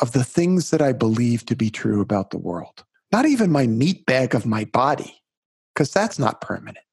[0.00, 2.84] of the things that I believe to be true about the world.
[3.12, 5.22] Not even my meat bag of my body,
[5.74, 6.84] because that's not permanent,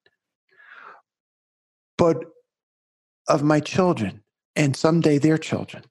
[1.98, 2.24] but
[3.28, 4.22] of my children
[4.56, 5.84] and someday their children,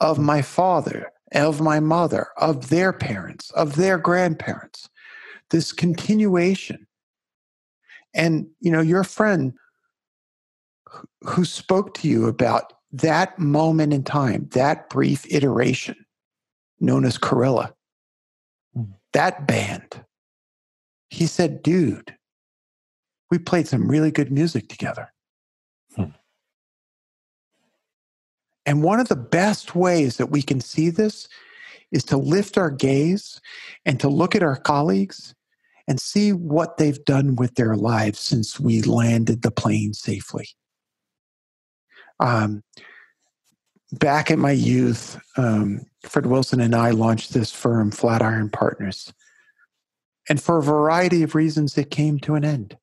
[0.00, 4.88] of my father, of my mother, of their parents, of their grandparents.
[5.50, 6.83] This continuation
[8.14, 9.52] and, you know, your friend
[11.22, 15.96] who spoke to you about that moment in time, that brief iteration
[16.80, 17.72] known as Corilla,
[18.76, 18.92] mm.
[19.12, 20.04] that band,
[21.10, 22.14] he said, dude,
[23.30, 25.12] we played some really good music together.
[25.96, 26.04] Hmm.
[28.66, 31.28] And one of the best ways that we can see this
[31.92, 33.40] is to lift our gaze
[33.84, 35.34] and to look at our colleagues
[35.86, 40.48] and see what they've done with their lives since we landed the plane safely.
[42.20, 42.62] Um,
[43.92, 49.12] back in my youth, um, Fred Wilson and I launched this firm, Flatiron Partners.
[50.28, 52.76] And for a variety of reasons, it came to an end.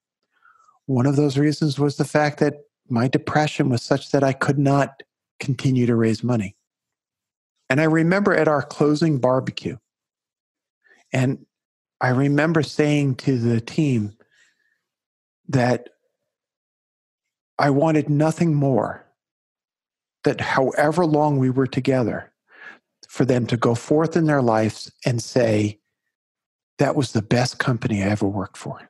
[0.86, 2.56] One of those reasons was the fact that
[2.90, 5.02] my depression was such that I could not
[5.40, 6.56] continue to raise money.
[7.70, 9.78] And I remember at our closing barbecue,
[11.14, 11.46] and
[12.02, 14.18] I remember saying to the team
[15.48, 15.90] that
[17.60, 19.06] I wanted nothing more
[20.24, 22.32] that however long we were together,
[23.08, 25.80] for them to go forth in their lives and say,
[26.80, 28.90] that was the best company I ever worked for,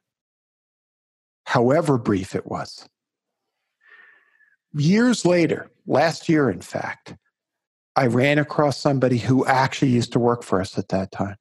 [1.45, 2.88] however brief it was.
[4.74, 7.15] Years later, last year, in fact,
[7.95, 11.36] I ran across somebody who actually used to work for us at that time.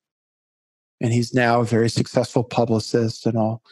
[1.00, 3.62] And he's now a very successful publicist and all.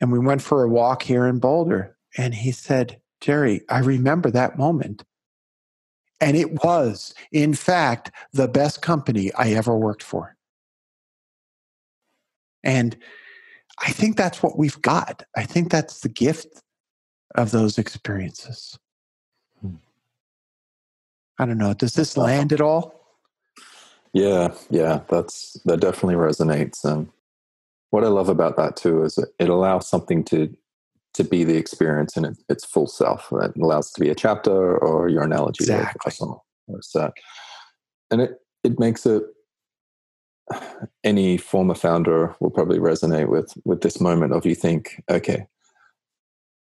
[0.00, 1.96] And we went for a walk here in Boulder.
[2.16, 5.02] And he said, Jerry, I remember that moment.
[6.20, 10.36] And it was, in fact, the best company I ever worked for.
[12.62, 12.96] And
[13.80, 15.24] I think that's what we've got.
[15.36, 16.62] I think that's the gift
[17.34, 18.78] of those experiences.
[19.60, 19.76] Hmm.
[21.38, 21.74] I don't know.
[21.74, 23.03] Does this land at all?
[24.14, 26.84] Yeah, yeah, that's that definitely resonates.
[26.84, 27.10] And
[27.90, 30.56] what I love about that too is it allows something to
[31.14, 33.28] to be the experience in its full self.
[33.32, 36.12] It allows it to be a chapter or your analogy exactly.
[36.68, 37.12] or set.
[38.10, 39.24] And it it makes it
[41.04, 45.48] any former founder will probably resonate with with this moment of you think, okay,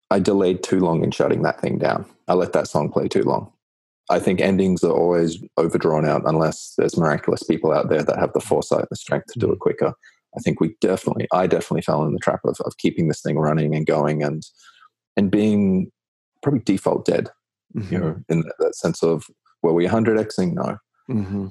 [0.09, 2.05] I delayed too long in shutting that thing down.
[2.27, 3.52] I let that song play too long.
[4.09, 8.33] I think endings are always overdrawn out unless there's miraculous people out there that have
[8.33, 9.59] the foresight and the strength to do it mm.
[9.59, 9.93] quicker.
[10.35, 13.37] I think we definitely, I definitely fell in the trap of, of keeping this thing
[13.37, 14.43] running and going and
[15.15, 15.91] and being
[16.41, 17.29] probably default dead.
[17.75, 17.93] Mm-hmm.
[17.93, 19.25] You know, in that, that, sense of
[19.61, 20.53] were we 100xing?
[20.53, 20.77] No.
[21.09, 21.47] Mm-hmm.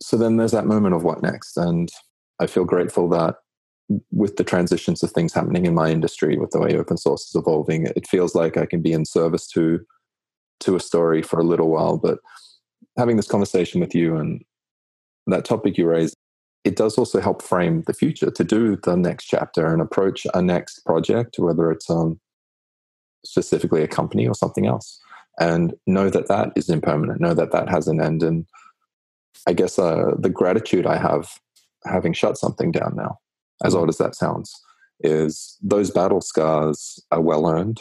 [0.00, 1.90] So then there's that moment of what next, and
[2.40, 3.36] I feel grateful that
[4.10, 7.34] with the transitions of things happening in my industry, with the way open source is
[7.34, 9.84] evolving, it feels like I can be in service to
[10.62, 11.96] to a story for a little while.
[11.96, 12.18] But
[12.96, 14.42] having this conversation with you and
[15.26, 16.16] that topic you raised,
[16.64, 20.42] it does also help frame the future to do the next chapter and approach a
[20.42, 22.20] next project, whether it's um,
[23.24, 25.00] specifically a company or something else,
[25.40, 27.20] and know that that is impermanent.
[27.20, 28.22] Know that that has an end.
[28.22, 28.46] And
[29.46, 31.28] I guess uh, the gratitude I have
[31.84, 33.18] having shut something down now
[33.64, 34.52] as odd as that sounds,
[35.00, 37.80] is those battle scars are well earned.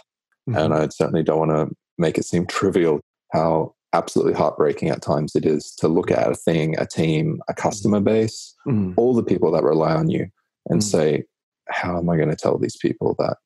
[0.49, 0.57] Mm-hmm.
[0.57, 2.99] And I certainly don't want to make it seem trivial
[3.31, 7.53] how absolutely heartbreaking at times it is to look at a thing, a team, a
[7.53, 8.05] customer mm-hmm.
[8.05, 8.93] base, mm-hmm.
[8.97, 10.27] all the people that rely on you
[10.69, 10.97] and mm-hmm.
[10.97, 11.23] say,
[11.69, 13.37] how am I going to tell these people that,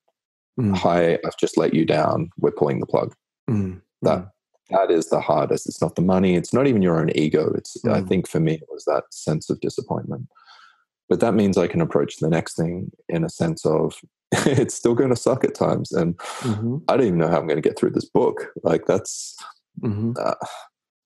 [0.59, 0.75] mm.
[0.75, 3.13] hi, I've just let you down, we're pulling the plug?
[3.49, 3.81] Mm.
[4.01, 4.29] That mm.
[4.69, 5.67] that is the hardest.
[5.67, 6.35] It's not the money.
[6.35, 7.53] It's not even your own ego.
[7.55, 8.07] It's I mm.
[8.07, 10.27] think for me it was that sense of disappointment.
[11.07, 14.01] But that means I can approach the next thing in a sense of
[14.45, 15.91] it's still going to suck at times.
[15.91, 16.77] And mm-hmm.
[16.87, 18.51] I don't even know how I'm going to get through this book.
[18.63, 19.35] Like, that's,
[19.81, 20.13] mm-hmm.
[20.19, 20.33] uh,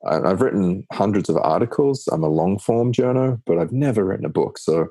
[0.08, 2.08] I, have written hundreds of articles.
[2.12, 4.58] I'm a long form journo, but I've never written a book.
[4.58, 4.88] So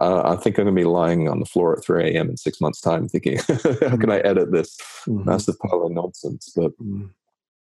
[0.00, 2.30] uh, I think I'm going to be lying on the floor at 3 a.m.
[2.30, 4.26] in six months' time thinking, how can I mm-hmm.
[4.26, 5.24] edit this mm-hmm.
[5.24, 6.52] massive pile of nonsense?
[6.54, 7.10] But mm.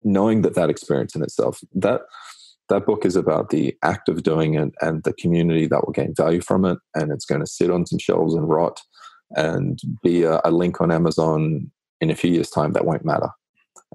[0.02, 2.02] knowing that that experience in itself, that
[2.70, 6.14] that book is about the act of doing it and the community that will gain
[6.14, 6.78] value from it.
[6.94, 8.80] And it's going to sit on some shelves and rot
[9.36, 11.70] and be a, a link on Amazon
[12.00, 13.28] in a few years' time that won't matter.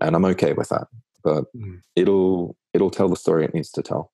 [0.02, 0.88] And I'm okay with that.
[1.23, 1.82] But mm.
[1.95, 4.12] it'll it'll tell the story it needs to tell.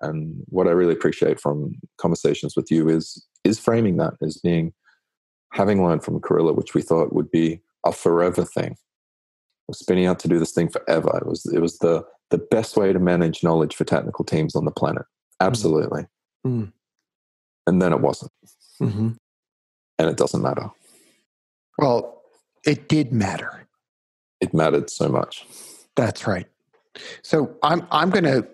[0.00, 4.72] And what I really appreciate from conversations with you is is framing that as being
[5.52, 8.76] having learned from Corilla, which we thought would be a forever thing.
[9.68, 11.16] We're spinning out to do this thing forever.
[11.18, 14.64] It was it was the the best way to manage knowledge for technical teams on
[14.64, 15.02] the planet.
[15.40, 15.46] Mm.
[15.46, 16.06] Absolutely.
[16.46, 16.72] Mm.
[17.66, 18.32] And then it wasn't.
[18.80, 19.10] Mm-hmm.
[20.00, 20.70] And it doesn't matter.
[21.76, 22.22] Well,
[22.64, 23.66] it did matter.
[24.40, 25.44] It mattered so much.
[25.94, 26.46] That's right.
[27.20, 28.48] So I'm I'm going to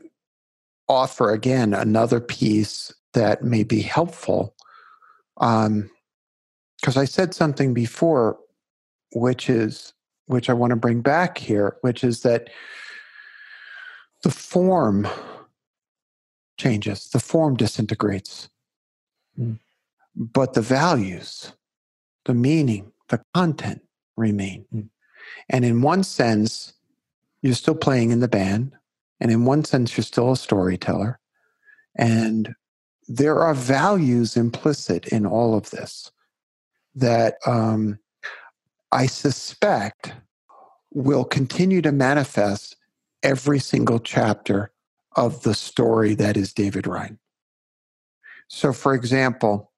[0.89, 4.57] offer again another piece that may be helpful.
[5.37, 5.89] Um,
[6.81, 8.39] because I said something before,
[9.13, 9.93] which is
[10.27, 12.51] which I want to bring back here, which is that
[14.25, 15.07] the form
[16.59, 18.49] changes, the form disintegrates.
[19.39, 19.61] Mm.
[20.17, 21.53] But the values,
[22.25, 23.83] the meaning, the content
[24.17, 24.65] remain.
[24.75, 24.89] Mm.
[25.49, 26.73] And in one sense,
[27.43, 28.73] you're still playing in the band.
[29.21, 31.21] And in one sense, you're still a storyteller.
[31.95, 32.55] And
[33.09, 36.11] there are values implicit in all of this
[36.95, 37.99] that um,
[38.93, 40.15] I suspect
[40.93, 42.77] will continue to manifest
[43.23, 44.71] every single chapter
[45.15, 47.19] of the story that is David Ryan.
[48.49, 49.73] So, for example,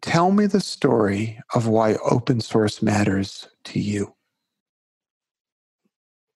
[0.00, 4.14] tell me the story of why open source matters to you.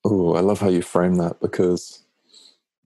[0.05, 2.05] Oh, I love how you frame that because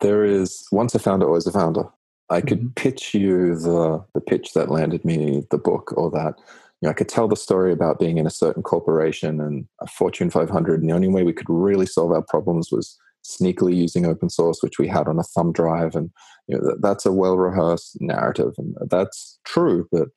[0.00, 1.84] there is once a founder, always a founder.
[2.28, 2.74] I could mm-hmm.
[2.74, 6.34] pitch you the the pitch that landed me the book or that
[6.80, 9.86] you know, I could tell the story about being in a certain corporation and a
[9.86, 14.06] Fortune 500, and the only way we could really solve our problems was sneakily using
[14.06, 15.94] open source, which we had on a thumb drive.
[15.94, 16.10] And
[16.48, 18.54] you know, that, that's a well rehearsed narrative.
[18.58, 20.08] And that's true, but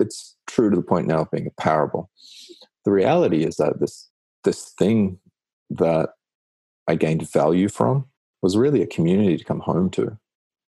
[0.00, 2.10] it's true to the point now of being a parable.
[2.84, 4.08] The reality is that this,
[4.44, 5.18] this thing
[5.70, 6.10] that
[6.86, 8.06] I gained value from
[8.42, 10.18] was really a community to come home to.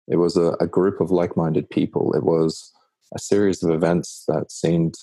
[0.06, 2.14] It was a, a group of like minded people.
[2.14, 2.72] It was
[3.14, 4.94] a series of events that seemed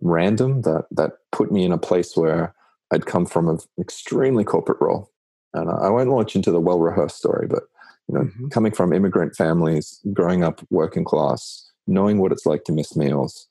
[0.00, 2.54] random, that, that put me in a place where
[2.92, 5.10] I'd come from an extremely corporate role.
[5.52, 7.64] And I won't launch into the well rehearsed story, but
[8.08, 8.48] you know, mm-hmm.
[8.48, 13.48] coming from immigrant families, growing up working class, knowing what it's like to miss meals,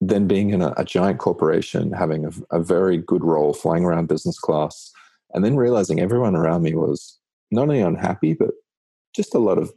[0.00, 4.08] then being in a, a giant corporation, having a, a, very good role, flying around
[4.08, 4.92] business class,
[5.34, 7.18] and then realizing everyone around me was
[7.50, 8.50] not only unhappy, but
[9.14, 9.72] just a lot of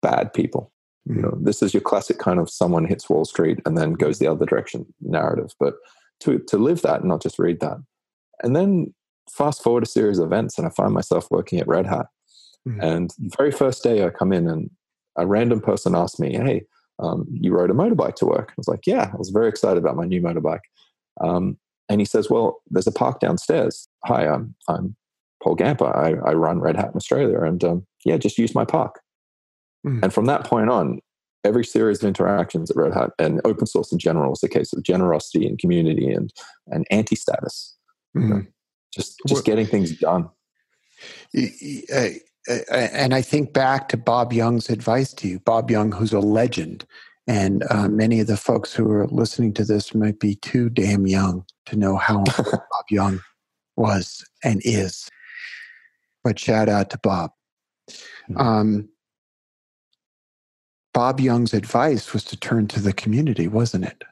[0.00, 0.72] bad people.
[1.08, 1.16] Mm-hmm.
[1.18, 4.18] You know, this is your classic kind of someone hits Wall Street and then goes
[4.18, 5.52] the other direction narrative.
[5.58, 5.74] But
[6.20, 7.78] to to live that and not just read that.
[8.42, 8.94] And then
[9.30, 12.06] fast forward a series of events and I find myself working at Red Hat.
[12.68, 12.80] Mm-hmm.
[12.80, 14.70] And the very first day I come in and
[15.16, 16.64] a random person asked me, Hey,
[16.98, 18.50] um, you rode a motorbike to work?
[18.50, 20.60] I was like, Yeah, I was very excited about my new motorbike.
[21.20, 23.88] Um, and he says, Well, there's a park downstairs.
[24.04, 24.96] Hi, I'm, I'm
[25.42, 25.82] Paul Gampe.
[25.82, 27.40] I, I run Red Hat in Australia.
[27.40, 29.00] And um, yeah, just use my park.
[29.86, 30.04] Mm-hmm.
[30.04, 31.00] And from that point on,
[31.44, 34.72] every series of interactions at Red Hat and open source in general was a case
[34.72, 36.32] of generosity and community and,
[36.68, 37.76] and anti status.
[38.16, 38.28] Mm-hmm.
[38.28, 38.42] You know,
[38.94, 40.28] just just getting things done.
[42.48, 46.84] And I think back to Bob Young's advice to you, Bob Young, who's a legend.
[47.28, 51.06] And uh, many of the folks who are listening to this might be too damn
[51.06, 53.20] young to know how Bob Young
[53.76, 55.08] was and is.
[56.24, 57.30] But shout out to Bob.
[57.88, 58.36] Mm-hmm.
[58.38, 58.88] Um,
[60.92, 64.02] Bob Young's advice was to turn to the community, wasn't it?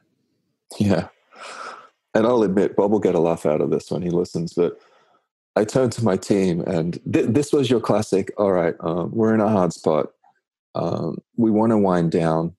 [0.79, 1.09] Yeah.
[2.13, 4.79] And I'll admit, Bob will get a laugh out of this when he listens, but
[5.55, 8.31] I turned to my team and th- this was your classic.
[8.37, 10.07] All right, um, we're in a hard spot.
[10.75, 12.55] Um, we want to wind down.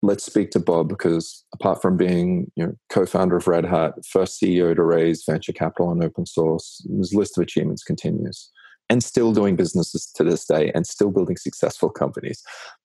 [0.00, 4.40] Let's speak to Bob because apart from being you know, co-founder of Red Hat, first
[4.40, 8.50] CEO to raise venture capital on open source, his list of achievements continues
[8.88, 12.42] and still doing businesses to this day and still building successful companies.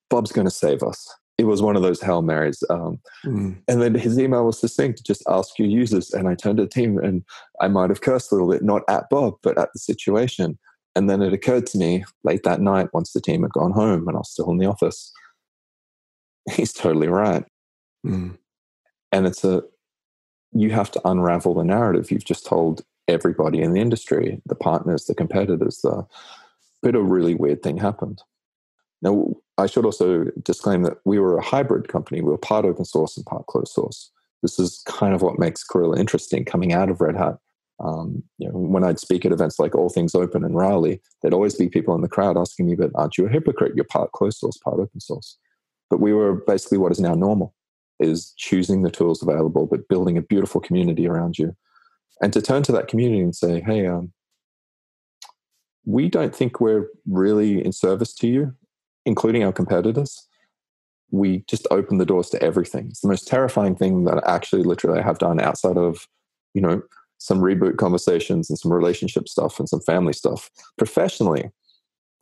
[0.09, 1.07] Bob's going to save us.
[1.37, 2.63] It was one of those Hail Marys.
[2.69, 3.57] Um, mm.
[3.67, 6.11] And then his email was succinct just ask your users.
[6.11, 7.23] And I turned to the team and
[7.59, 10.59] I might have cursed a little bit, not at Bob, but at the situation.
[10.95, 14.07] And then it occurred to me late that night, once the team had gone home
[14.07, 15.11] and I was still in the office,
[16.51, 17.45] he's totally right.
[18.05, 18.37] Mm.
[19.11, 19.63] And it's a,
[20.51, 25.05] you have to unravel the narrative you've just told everybody in the industry, the partners,
[25.05, 26.05] the competitors, the,
[26.83, 28.21] but a really weird thing happened.
[29.01, 32.21] Now, I should also disclaim that we were a hybrid company.
[32.21, 34.11] We were part open source and part closed source.
[34.41, 37.37] This is kind of what makes Corilla interesting coming out of Red Hat.
[37.79, 41.33] Um, you know, when I'd speak at events like All Things Open and Raleigh, there'd
[41.33, 43.73] always be people in the crowd asking me, but aren't you a hypocrite?
[43.75, 45.37] You're part closed source, part open source.
[45.89, 47.53] But we were basically what is now normal,
[47.99, 51.55] is choosing the tools available, but building a beautiful community around you.
[52.21, 54.13] And to turn to that community and say, hey, um,
[55.85, 58.55] we don't think we're really in service to you
[59.05, 60.27] including our competitors,
[61.11, 62.87] we just open the doors to everything.
[62.87, 66.07] It's the most terrifying thing that actually literally I have done outside of,
[66.53, 66.81] you know,
[67.19, 70.49] some reboot conversations and some relationship stuff and some family stuff.
[70.77, 71.51] Professionally,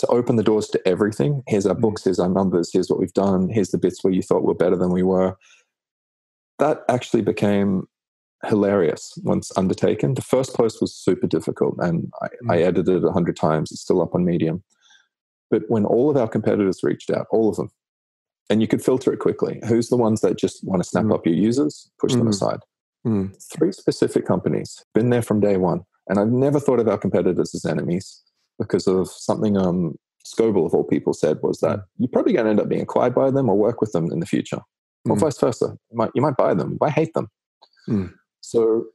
[0.01, 1.43] to open the doors to everything.
[1.47, 1.81] Here's our mm.
[1.81, 4.55] books, here's our numbers, here's what we've done, here's the bits where you thought we're
[4.55, 5.37] better than we were.
[6.57, 7.87] That actually became
[8.43, 10.15] hilarious once undertaken.
[10.15, 12.65] The first post was super difficult and I, I mm.
[12.65, 13.71] edited it a hundred times.
[13.71, 14.63] It's still up on Medium.
[15.51, 17.69] But when all of our competitors reached out, all of them,
[18.49, 21.13] and you could filter it quickly, who's the ones that just want to snap mm.
[21.13, 22.19] up your users, push mm.
[22.19, 22.59] them aside?
[23.05, 23.35] Mm.
[23.53, 25.81] Three specific companies, been there from day one.
[26.07, 28.23] And I've never thought of our competitors as enemies
[28.57, 31.83] because of something um, Scoble, of all people, said was that mm.
[31.97, 34.19] you're probably going to end up being acquired by them or work with them in
[34.19, 34.59] the future,
[35.09, 35.19] or mm.
[35.19, 35.77] vice versa.
[35.89, 36.77] You might, you might buy them.
[36.77, 37.27] but I hate them?
[37.89, 38.13] Mm.
[38.41, 38.85] So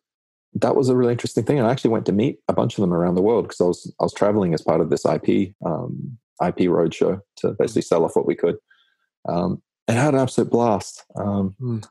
[0.54, 1.58] that was a really interesting thing.
[1.58, 3.64] And I actually went to meet a bunch of them around the world because I
[3.64, 8.04] was I was traveling as part of this IP um, IP roadshow to basically sell
[8.04, 8.56] off what we could.
[9.28, 11.04] Um, and had an absolute blast.
[11.16, 11.86] Um, mm.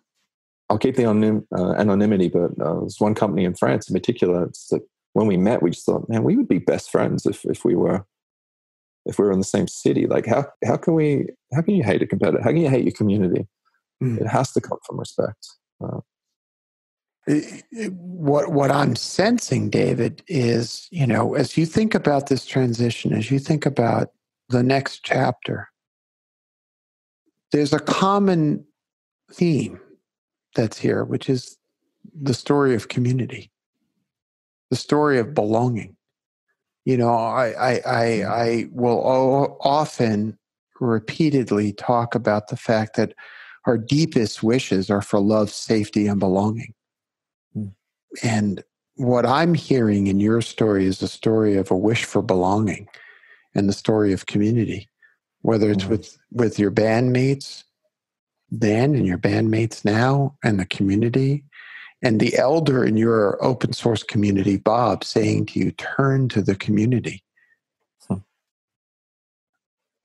[0.69, 4.43] I'll keep the anonym, uh, anonymity, but uh, there's one company in France in particular.
[4.45, 7.45] It's like when we met, we just thought, man, we would be best friends if
[7.45, 8.05] if we were
[9.05, 10.07] if we were in the same city.
[10.07, 12.41] Like how how can we how can you hate a competitor?
[12.43, 13.47] How can you hate your community?
[14.03, 14.19] Mm.
[14.19, 15.47] It has to come from respect.
[15.83, 15.99] Uh,
[17.91, 23.29] what what I'm sensing, David, is you know as you think about this transition, as
[23.29, 24.09] you think about
[24.49, 25.69] the next chapter,
[27.51, 28.65] there's a common
[29.31, 29.79] theme
[30.55, 31.57] that's here, which is
[32.19, 33.51] the story of community,
[34.69, 35.95] the story of belonging,
[36.85, 38.29] You know, I I I, Mm.
[38.29, 40.37] I will often
[40.79, 43.13] repeatedly talk about the fact that
[43.65, 46.73] our deepest wishes are for love, safety, and belonging.
[47.57, 47.73] Mm.
[48.23, 48.63] And
[48.95, 52.87] what I'm hearing in your story is a story of a wish for belonging
[53.55, 54.89] and the story of community,
[55.41, 55.89] whether it's Mhm.
[55.89, 57.63] with, with your bandmates
[58.51, 61.43] then and your bandmates now and the community
[62.01, 66.55] and the elder in your open source community, Bob, saying to you, turn to the
[66.55, 67.23] community.
[68.07, 68.17] Hmm.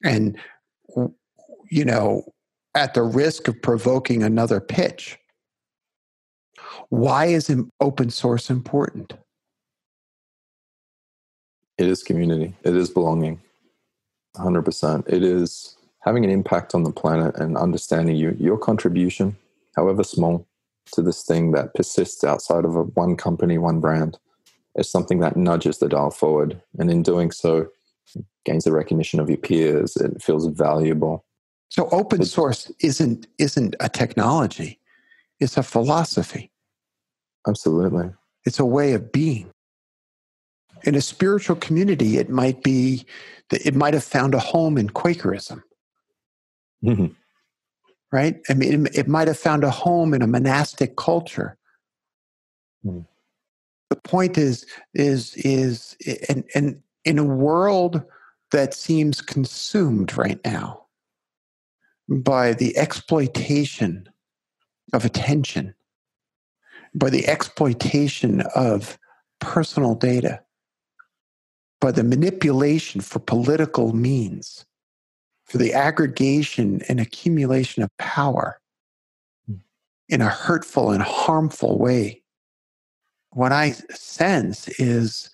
[0.05, 0.39] And,
[1.71, 2.33] you know,
[2.75, 5.19] at the risk of provoking another pitch,
[6.89, 9.15] why is open source important?
[11.81, 12.55] It is community.
[12.63, 13.41] It is belonging.
[14.37, 15.09] 100%.
[15.09, 19.35] It is having an impact on the planet and understanding you, your contribution,
[19.77, 20.47] however small,
[20.93, 24.19] to this thing that persists outside of a, one company, one brand,
[24.77, 26.61] is something that nudges the dial forward.
[26.79, 27.69] And in doing so,
[28.45, 29.97] gains the recognition of your peers.
[29.97, 31.25] It feels valuable.
[31.71, 34.81] So open It's- source isn't isn't a technology.
[35.39, 36.51] It's a philosophy.
[37.49, 38.11] Absolutely.
[38.45, 39.51] It's a way of being.
[40.85, 43.05] In a spiritual community, it might be
[43.51, 45.63] that it might have found a home in Quakerism,
[46.83, 47.15] Mhm.
[48.13, 48.41] right?
[48.49, 51.57] I mean, it, it might have found a home in a monastic culture.
[52.83, 53.01] Hmm.
[53.91, 55.97] The point is, is, is,
[56.29, 58.03] and, and in a world
[58.53, 60.87] that seems consumed right now
[62.09, 64.09] by the exploitation
[64.93, 65.75] of attention,
[66.95, 68.99] by the exploitation of
[69.41, 70.41] personal data,
[71.81, 74.65] by the manipulation for political means,
[75.47, 78.61] for the aggregation and accumulation of power
[80.09, 82.23] in a hurtful and harmful way.
[83.31, 85.31] What I sense is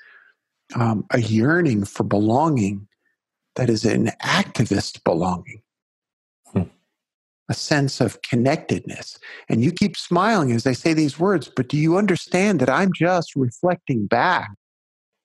[0.74, 2.86] um, a yearning for belonging
[3.57, 5.62] that is an activist belonging,
[6.53, 6.62] Hmm.
[7.49, 9.18] a sense of connectedness.
[9.49, 12.92] And you keep smiling as I say these words, but do you understand that I'm
[12.92, 14.51] just reflecting back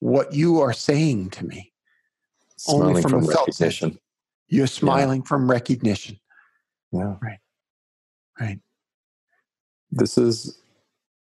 [0.02, 1.72] what you are saying to me?
[2.68, 3.98] Only from from, recognition.
[4.50, 6.20] You're smiling from recognition,
[6.92, 7.16] Yeah.
[7.22, 7.40] right?
[8.40, 8.60] Right.
[9.92, 10.62] This is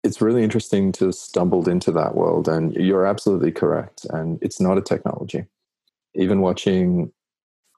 [0.04, 4.60] it's really interesting to have stumbled into that world and you're absolutely correct and it's
[4.60, 5.46] not a technology
[6.16, 7.12] even watching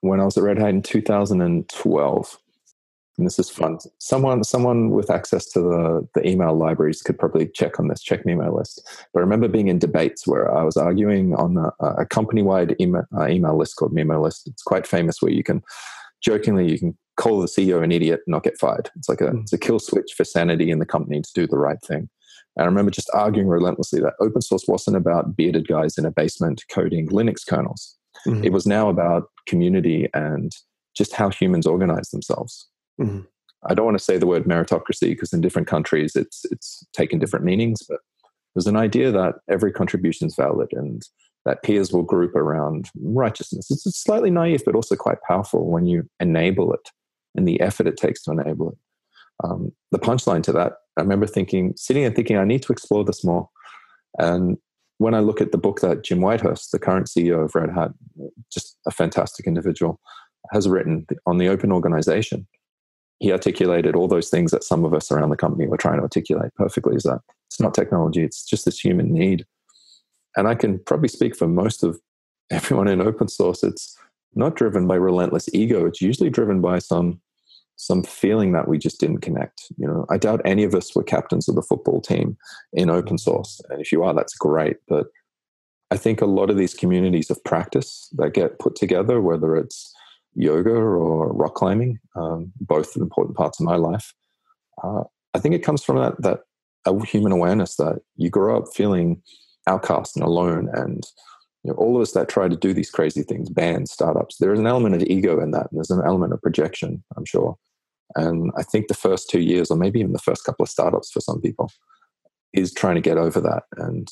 [0.01, 2.37] when i was at red hat in 2012
[3.17, 7.47] and this is fun someone someone with access to the, the email libraries could probably
[7.47, 8.81] check on this check me email list
[9.13, 13.05] but i remember being in debates where i was arguing on a, a company-wide email,
[13.17, 15.61] uh, email list called memo list it's quite famous where you can
[16.21, 18.89] jokingly you can call the CEO an idiot and not get fired.
[18.95, 21.57] It's like a, it's a kill switch for sanity in the company to do the
[21.57, 22.09] right thing.
[22.55, 26.11] And I remember just arguing relentlessly that open source wasn't about bearded guys in a
[26.11, 27.95] basement coding Linux kernels.
[28.27, 28.45] Mhm.
[28.45, 30.51] It was now about community and
[30.95, 32.67] just how humans organize themselves.
[33.03, 33.27] Mhm.
[33.65, 37.19] I don't want to say the word meritocracy because in different countries it's it's taken
[37.19, 37.99] different meanings, but
[38.53, 41.01] there's an idea that every contribution is valid and
[41.45, 43.69] that peers will group around righteousness.
[43.71, 46.89] It's it's slightly naive, but also quite powerful when you enable it
[47.35, 48.77] and the effort it takes to enable it.
[49.43, 53.03] Um, the punchline to that, I remember thinking, sitting and thinking, I need to explore
[53.03, 53.49] this more.
[54.19, 54.57] And
[54.99, 57.91] when I look at the book that Jim Whitehurst, the current CEO of Red Hat,
[58.51, 59.99] just a fantastic individual,
[60.51, 62.47] has written on the open organization,
[63.23, 66.03] he articulated all those things that some of us around the company were trying to
[66.03, 66.93] articulate perfectly.
[66.93, 69.45] Is that it's not technology; it's just this human need.
[70.35, 72.01] And I can probably speak for most of
[72.51, 73.63] everyone in open source.
[73.63, 73.97] It's
[74.35, 75.85] not driven by relentless ego.
[75.85, 77.21] It's usually driven by some
[77.77, 79.71] some feeling that we just didn't connect.
[79.77, 82.37] You know, I doubt any of us were captains of the football team
[82.73, 83.61] in open source.
[83.69, 84.77] And if you are, that's great.
[84.89, 85.07] But
[85.91, 89.93] I think a lot of these communities of practice that get put together, whether it's
[90.35, 94.13] yoga or rock climbing, um, both important parts of my life,
[94.83, 95.03] uh,
[95.33, 96.41] I think it comes from that that
[97.05, 99.21] human awareness that you grow up feeling
[99.67, 101.05] outcast and alone and
[101.63, 104.53] you know, all of us that try to do these crazy things, bands, startups, there
[104.53, 105.67] is an element of ego in that.
[105.71, 107.55] And there's an element of projection, I'm sure.
[108.15, 111.11] And I think the first two years, or maybe even the first couple of startups
[111.11, 111.71] for some people,
[112.53, 113.63] is trying to get over that.
[113.77, 114.07] And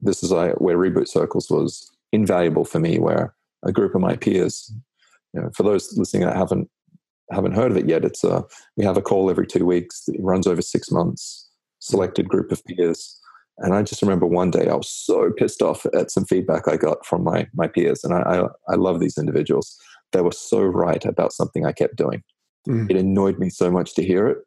[0.00, 4.72] this is where Reboot Circles was invaluable for me, where a group of my peers,
[5.34, 6.68] you know, for those listening that haven't
[7.30, 8.44] haven't heard of it yet, it's a
[8.76, 10.04] we have a call every two weeks.
[10.08, 11.48] It runs over six months.
[11.80, 13.20] Selected group of peers
[13.58, 16.76] and I just remember one day I was so pissed off at some feedback I
[16.76, 19.76] got from my my peers, and I I, I love these individuals.
[20.12, 22.22] They were so right about something I kept doing.
[22.68, 22.90] Mm.
[22.90, 24.38] It annoyed me so much to hear it.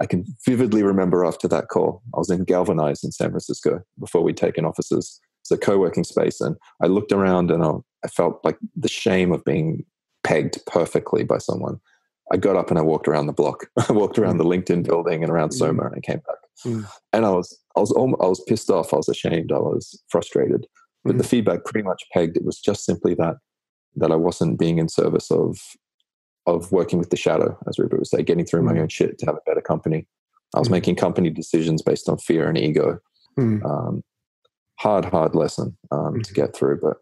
[0.00, 4.22] I can vividly remember after that call, I was in Galvanize in San Francisco before
[4.22, 5.20] we'd taken offices.
[5.40, 7.72] it's a co-working space, and I looked around and I,
[8.04, 9.84] I felt like the shame of being
[10.24, 11.80] pegged perfectly by someone.
[12.30, 13.66] I got up and I walked around the block.
[13.88, 14.38] I walked around mm.
[14.38, 15.54] the LinkedIn building and around mm.
[15.54, 16.36] Soma, and I came back.
[16.64, 16.88] Mm.
[17.12, 18.92] And I was, I was, I was pissed off.
[18.92, 19.52] I was ashamed.
[19.52, 20.66] I was frustrated.
[21.04, 21.28] But the mm.
[21.28, 22.36] feedback pretty much pegged.
[22.36, 23.36] It was just simply that
[23.96, 25.58] that I wasn't being in service of
[26.46, 28.82] of working with the shadow, as Reboot would say, getting through my mm.
[28.82, 30.06] own shit to have a better company.
[30.54, 30.72] I was mm.
[30.72, 32.98] making company decisions based on fear and ego.
[33.64, 34.02] Um,
[34.78, 36.96] hard, hard lesson um, to get through, but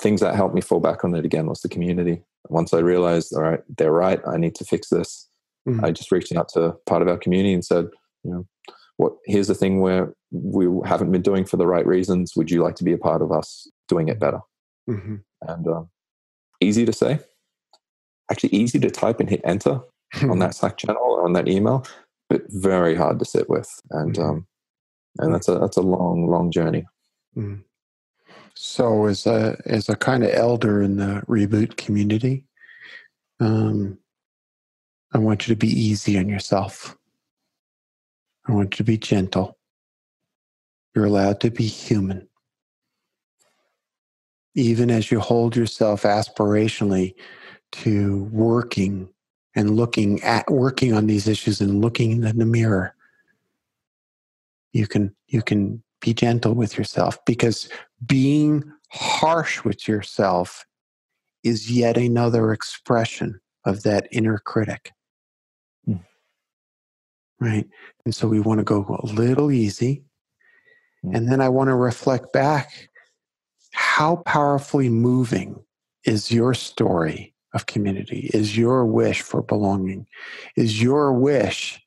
[0.00, 2.22] things that helped me fall back on it again was the community.
[2.48, 5.28] Once I realized, all right, they're right, I need to fix this.
[5.68, 5.84] Mm.
[5.84, 7.86] I just reached out to part of our community and said,
[8.24, 8.46] you know,
[8.96, 12.32] what here's the thing where we haven't been doing for the right reasons.
[12.36, 14.40] Would you like to be a part of us doing it better?
[14.88, 15.16] Mm-hmm.
[15.42, 15.90] And um,
[16.60, 17.20] easy to say,
[18.30, 19.80] actually easy to type and hit enter
[20.22, 21.86] on that Slack channel or on that email,
[22.28, 23.70] but very hard to sit with.
[23.90, 24.28] And mm-hmm.
[24.28, 24.46] um,
[25.18, 26.86] and that's a that's a long, long journey.
[27.36, 27.64] Mm.
[28.54, 32.44] So, as a as a kind of elder in the reboot community,
[33.40, 33.98] um,
[35.12, 36.96] I want you to be easy on yourself.
[38.46, 39.58] I want you to be gentle.
[40.94, 42.28] You're allowed to be human.
[44.54, 47.14] Even as you hold yourself aspirationally
[47.72, 49.08] to working
[49.54, 52.94] and looking at working on these issues and looking in the mirror,
[54.72, 57.68] you can you can be gentle with yourself because
[58.06, 60.64] being harsh with yourself
[61.42, 64.92] is yet another expression of that inner critic.
[65.88, 66.00] Mm.
[67.38, 67.68] Right?
[68.04, 70.04] And so we want to go a little easy.
[71.04, 71.16] Mm.
[71.16, 72.88] And then I want to reflect back
[73.72, 75.62] how powerfully moving
[76.04, 80.06] is your story of community, is your wish for belonging,
[80.56, 81.80] is your wish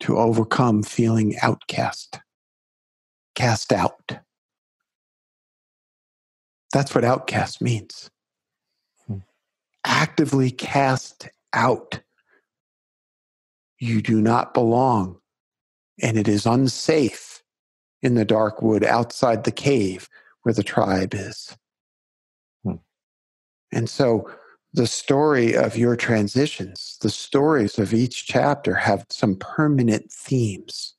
[0.00, 2.20] to overcome feeling outcast,
[3.42, 4.18] cast out.
[6.72, 8.08] That's what outcast means.
[9.08, 9.18] Hmm.
[9.84, 12.02] Actively cast out.
[13.80, 15.18] You do not belong,
[16.00, 17.42] and it is unsafe
[18.00, 20.08] in the dark wood outside the cave
[20.42, 21.56] where the tribe is.
[22.62, 22.76] Hmm.
[23.72, 24.30] And so
[24.72, 30.94] the story of your transitions, the stories of each chapter have some permanent themes.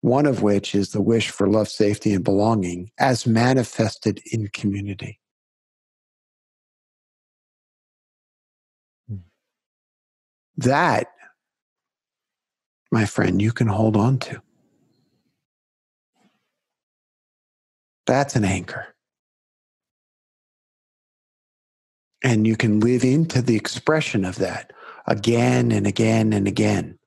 [0.00, 5.20] One of which is the wish for love, safety, and belonging as manifested in community.
[9.08, 9.16] Hmm.
[10.56, 11.08] That,
[12.92, 14.40] my friend, you can hold on to.
[18.06, 18.86] That's an anchor.
[22.24, 24.72] And you can live into the expression of that
[25.06, 26.98] again and again and again.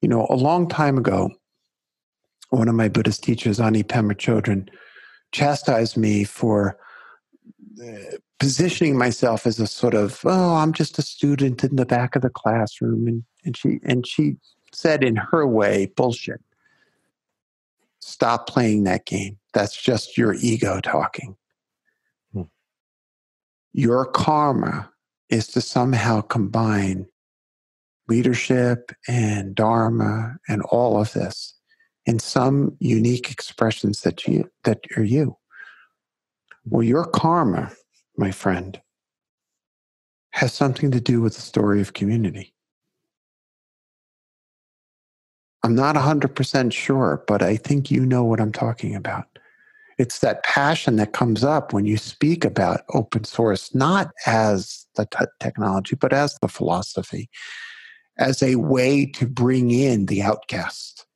[0.00, 1.30] You know, a long time ago,
[2.50, 4.68] one of my Buddhist teachers, Ani Pema Chodron,
[5.32, 6.76] chastised me for
[7.82, 12.16] uh, positioning myself as a sort of, oh, I'm just a student in the back
[12.16, 13.06] of the classroom.
[13.06, 14.36] And, and she and she
[14.72, 16.40] said in her way, bullshit.
[18.00, 19.38] Stop playing that game.
[19.52, 21.36] That's just your ego talking.
[23.72, 24.90] Your karma
[25.28, 27.06] is to somehow combine
[28.08, 31.59] leadership and dharma and all of this
[32.10, 35.36] in some unique expressions that you that are you.
[36.64, 37.70] Well, your karma,
[38.16, 38.80] my friend,
[40.32, 42.52] has something to do with the story of community.
[45.62, 49.26] I'm not 100% sure, but I think you know what I'm talking about.
[49.96, 55.06] It's that passion that comes up when you speak about open source, not as the
[55.06, 57.30] t- technology, but as the philosophy,
[58.18, 61.06] as a way to bring in the outcast,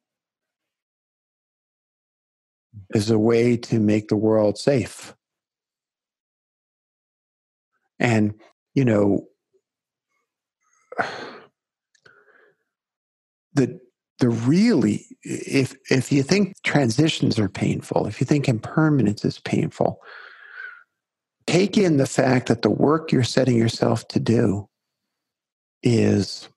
[2.94, 5.14] as a way to make the world safe.
[7.98, 8.34] And,
[8.74, 9.26] you know,
[13.54, 13.80] the
[14.18, 20.00] the really if if you think transitions are painful if you think impermanence is painful
[21.46, 24.68] take in the fact that the work you're setting yourself to do
[25.82, 26.48] is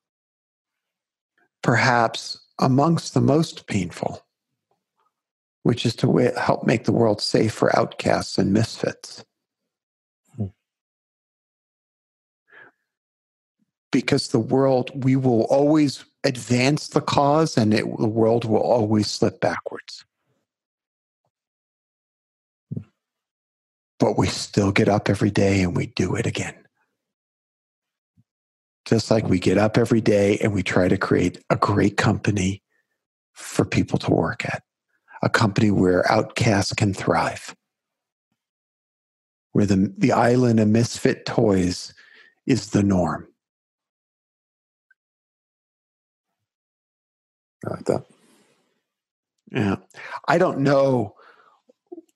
[1.62, 4.24] perhaps amongst the most painful
[5.62, 9.24] which is to help make the world safe for outcasts and misfits
[10.36, 10.46] hmm.
[13.92, 19.10] because the world we will always advance the cause and it, the world will always
[19.10, 20.04] slip backwards.
[23.98, 26.54] But we still get up every day and we do it again.
[28.84, 32.62] Just like we get up every day and we try to create a great company
[33.34, 34.62] for people to work at,
[35.22, 37.54] a company where outcasts can thrive,
[39.52, 41.92] where the, the island of misfit toys
[42.46, 43.26] is the norm.
[47.66, 48.04] I like that.
[49.50, 49.76] Yeah.
[50.26, 51.14] I don't know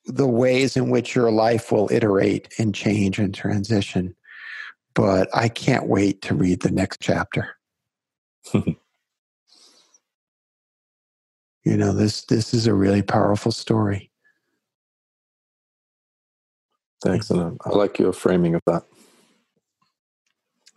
[0.07, 4.15] the ways in which your life will iterate and change and transition,
[4.95, 7.57] but I can't wait to read the next chapter.
[11.65, 14.11] you know, this this is a really powerful story.
[17.03, 17.31] Thanks.
[17.31, 18.85] And I like your framing of that.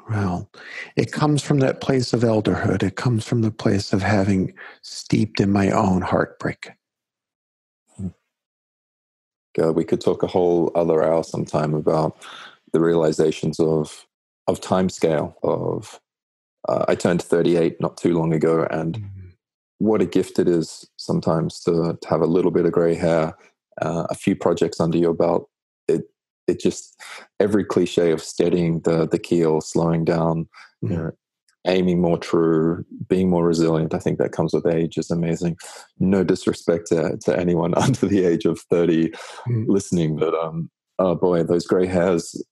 [0.10, 0.50] Well,
[0.96, 2.84] it comes from that place of elderhood.
[2.84, 6.72] It comes from the place of having steeped in my own heartbreak.
[9.56, 12.18] God, we could talk a whole other hour sometime about
[12.74, 14.06] the realizations of
[14.48, 15.38] of time scale.
[15.42, 16.00] Of
[16.68, 19.15] uh, I turned thirty eight not too long ago, and mm-hmm.
[19.86, 23.38] What a gift it is sometimes to, to have a little bit of gray hair,
[23.82, 25.50] uh, a few projects under your belt,
[25.88, 26.04] it
[26.48, 27.00] it just
[27.40, 30.44] every cliche of steadying the the keel, slowing down,
[30.84, 30.92] mm-hmm.
[30.92, 31.12] you know,
[31.68, 33.94] aiming more true, being more resilient.
[33.94, 35.58] I think that comes with age is amazing.
[36.00, 39.64] No disrespect to, to anyone under the age of 30 mm-hmm.
[39.68, 40.70] listening, but um,
[41.00, 42.44] oh boy, those gray hairs,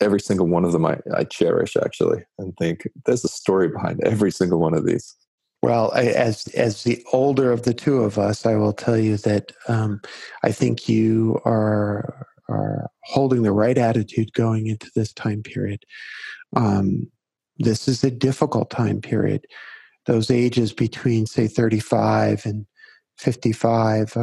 [0.00, 4.00] every single one of them I, I cherish actually and think there's a story behind
[4.04, 5.16] every single one of these.
[5.62, 9.16] Well, I, as as the older of the two of us, I will tell you
[9.18, 10.00] that um,
[10.44, 15.84] I think you are are holding the right attitude going into this time period.
[16.56, 17.10] Um,
[17.58, 19.46] this is a difficult time period.
[20.06, 22.66] Those ages between, say, 35 and
[23.18, 24.16] 55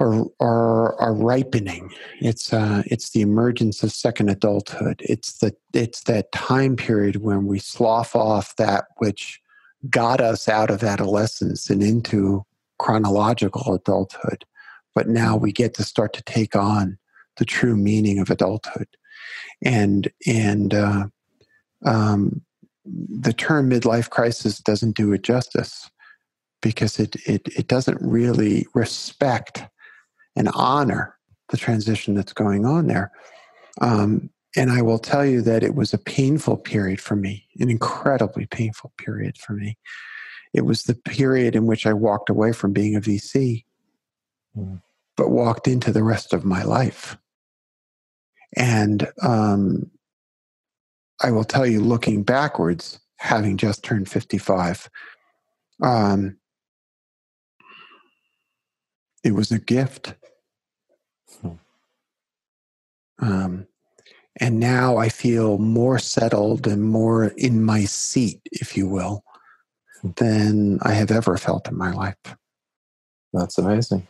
[0.00, 1.90] are, are, are ripening.
[2.20, 5.00] It's, uh, it's the emergence of second adulthood.
[5.04, 9.40] It's, the, it's that time period when we slough off that which
[9.90, 12.44] got us out of adolescence and into
[12.78, 14.44] chronological adulthood.
[14.94, 16.98] But now we get to start to take on
[17.36, 18.88] the true meaning of adulthood.
[19.64, 21.06] And and uh,
[21.84, 22.42] um,
[22.84, 25.90] the term midlife crisis doesn't do it justice
[26.62, 29.64] because it, it it doesn't really respect
[30.36, 31.16] and honor
[31.50, 33.10] the transition that's going on there.
[33.80, 37.70] Um, and I will tell you that it was a painful period for me, an
[37.70, 39.76] incredibly painful period for me.
[40.54, 43.64] It was the period in which I walked away from being a VC.
[44.56, 44.80] Mm
[45.18, 47.18] but walked into the rest of my life.
[48.56, 49.90] And um,
[51.20, 54.88] I will tell you, looking backwards, having just turned 55,
[55.82, 56.38] um,
[59.24, 60.14] it was a gift.
[61.42, 61.48] Hmm.
[63.18, 63.66] Um,
[64.40, 69.24] and now I feel more settled and more in my seat, if you will,
[70.02, 70.10] hmm.
[70.16, 72.16] than I have ever felt in my life.
[73.32, 74.06] That's amazing.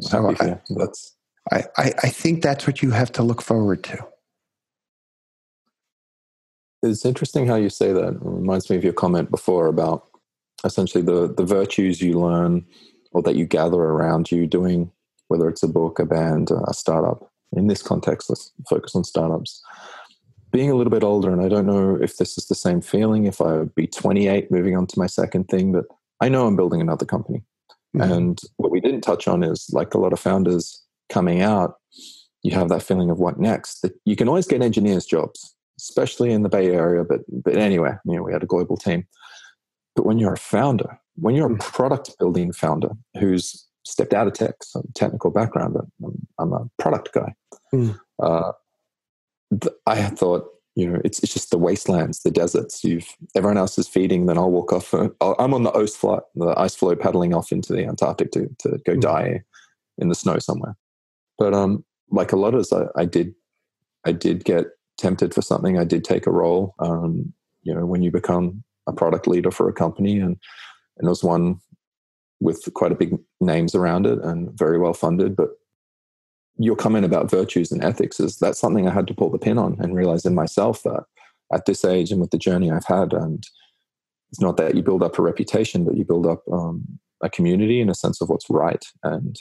[0.00, 1.16] So I, that's
[1.50, 3.98] I, I, I think that's what you have to look forward to.
[6.82, 8.14] It's interesting how you say that.
[8.14, 10.08] It reminds me of your comment before about
[10.64, 12.64] essentially the, the virtues you learn
[13.12, 14.90] or that you gather around you doing,
[15.28, 17.31] whether it's a book, a band, a startup.
[17.54, 19.62] In this context, let's focus on startups.
[20.50, 23.26] Being a little bit older, and I don't know if this is the same feeling
[23.26, 25.86] if I would be 28 moving on to my second thing, but
[26.20, 27.42] I know I'm building another company.
[27.96, 28.12] Mm-hmm.
[28.12, 31.74] And what we didn't touch on is like a lot of founders coming out,
[32.42, 33.80] you have that feeling of what next.
[33.82, 37.92] That you can always get engineers jobs, especially in the Bay Area, but but anyway,
[38.04, 39.06] you know, we had a global team.
[39.94, 41.70] But when you're a founder, when you're a mm-hmm.
[41.70, 47.12] product building founder who's stepped out of tech, so technical background, I'm, I'm a product
[47.12, 47.34] guy.
[47.74, 47.98] Mm.
[48.22, 48.52] Uh,
[49.86, 53.88] I thought you know it's it's just the wastelands the deserts you've everyone else is
[53.88, 55.08] feeding then i'll walk off uh,
[55.38, 58.70] i'm on the ice floe the ice floe paddling off into the antarctic to, to
[58.84, 59.00] go mm-hmm.
[59.00, 59.42] die
[59.98, 60.76] in the snow somewhere
[61.38, 63.34] but um like a lot of us I, I, did
[64.06, 64.66] i did get
[64.96, 68.92] tempted for something i did take a role um you know when you become a
[68.92, 70.38] product leader for a company and
[70.98, 71.58] and it was one
[72.42, 75.50] with quite a big names around it and very well funded but
[76.58, 79.58] your comment about virtues and ethics is that's something I had to pull the pin
[79.58, 81.04] on and realize in myself that
[81.52, 83.46] at this age and with the journey I've had, and
[84.30, 86.84] it's not that you build up a reputation, but you build up um,
[87.22, 88.84] a community in a sense of what's right.
[89.02, 89.36] And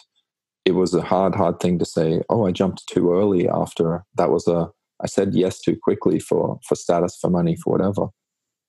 [0.66, 4.30] it was a hard, hard thing to say, oh, I jumped too early after that
[4.30, 4.70] was a,
[5.02, 8.08] I said yes too quickly for, for status, for money, for whatever.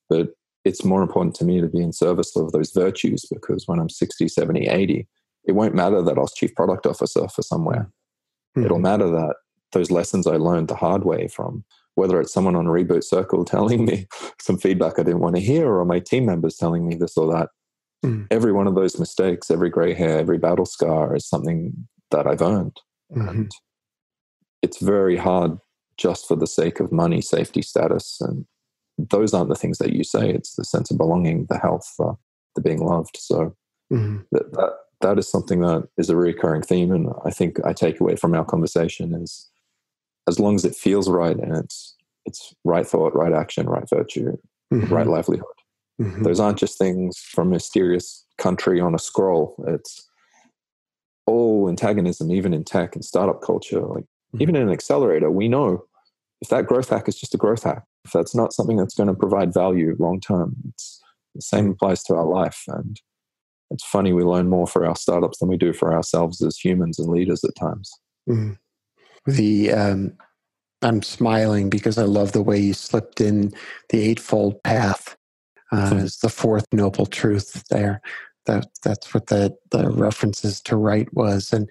[0.09, 0.30] But
[0.65, 3.89] it's more important to me to be in service of those virtues because when I'm
[3.89, 5.09] 60, 70, 80,
[5.45, 7.91] it won't matter that I was chief product officer for somewhere
[8.57, 8.67] Mm-hmm.
[8.67, 9.37] It'll matter that
[9.73, 13.45] those lessons I learned the hard way from whether it's someone on a reboot circle
[13.45, 14.07] telling me
[14.41, 17.33] some feedback I didn't want to hear or my team members telling me this or
[17.33, 17.49] that.
[18.05, 18.27] mm.
[18.31, 21.73] every one of those mistakes, every gray hair, every battle scar is something
[22.11, 22.79] that I've earned.
[23.15, 23.29] Mm-hmm.
[23.29, 23.51] And
[24.63, 25.59] it's very hard
[25.99, 28.19] just for the sake of money, safety, status.
[28.21, 28.47] And
[29.11, 30.30] those aren't the things that you say.
[30.30, 32.12] It's the sense of belonging, the health, uh,
[32.55, 33.16] the being loved.
[33.18, 33.57] So
[33.92, 34.18] mm-hmm.
[34.32, 36.92] that, that, that is something that is a recurring theme.
[36.92, 39.50] And I think I take away from our conversation is
[40.28, 44.36] as long as it feels right and it's, it's right thought, right action, right virtue,
[44.72, 44.92] mm-hmm.
[44.92, 45.46] right livelihood.
[46.00, 46.22] Mm-hmm.
[46.22, 49.62] Those aren't just things from a mysterious country on a scroll.
[49.66, 50.09] It's
[51.26, 53.80] all antagonism, even in tech and startup culture.
[53.80, 54.42] Like mm-hmm.
[54.42, 55.84] even in an accelerator, we know
[56.40, 59.09] if that growth hack is just a growth hack, if that's not something that's going
[59.09, 61.00] to provide value long term, it's
[61.34, 62.62] the same applies to our life.
[62.68, 63.00] And
[63.70, 66.98] it's funny we learn more for our startups than we do for ourselves as humans
[66.98, 67.90] and leaders at times.
[68.28, 68.59] Mm.
[69.26, 70.12] The um,
[70.82, 73.53] I'm smiling because I love the way you slipped in
[73.90, 75.16] the eightfold path
[75.70, 78.00] uh, as the fourth noble truth there.
[78.46, 81.70] That that's what the the references to right was, and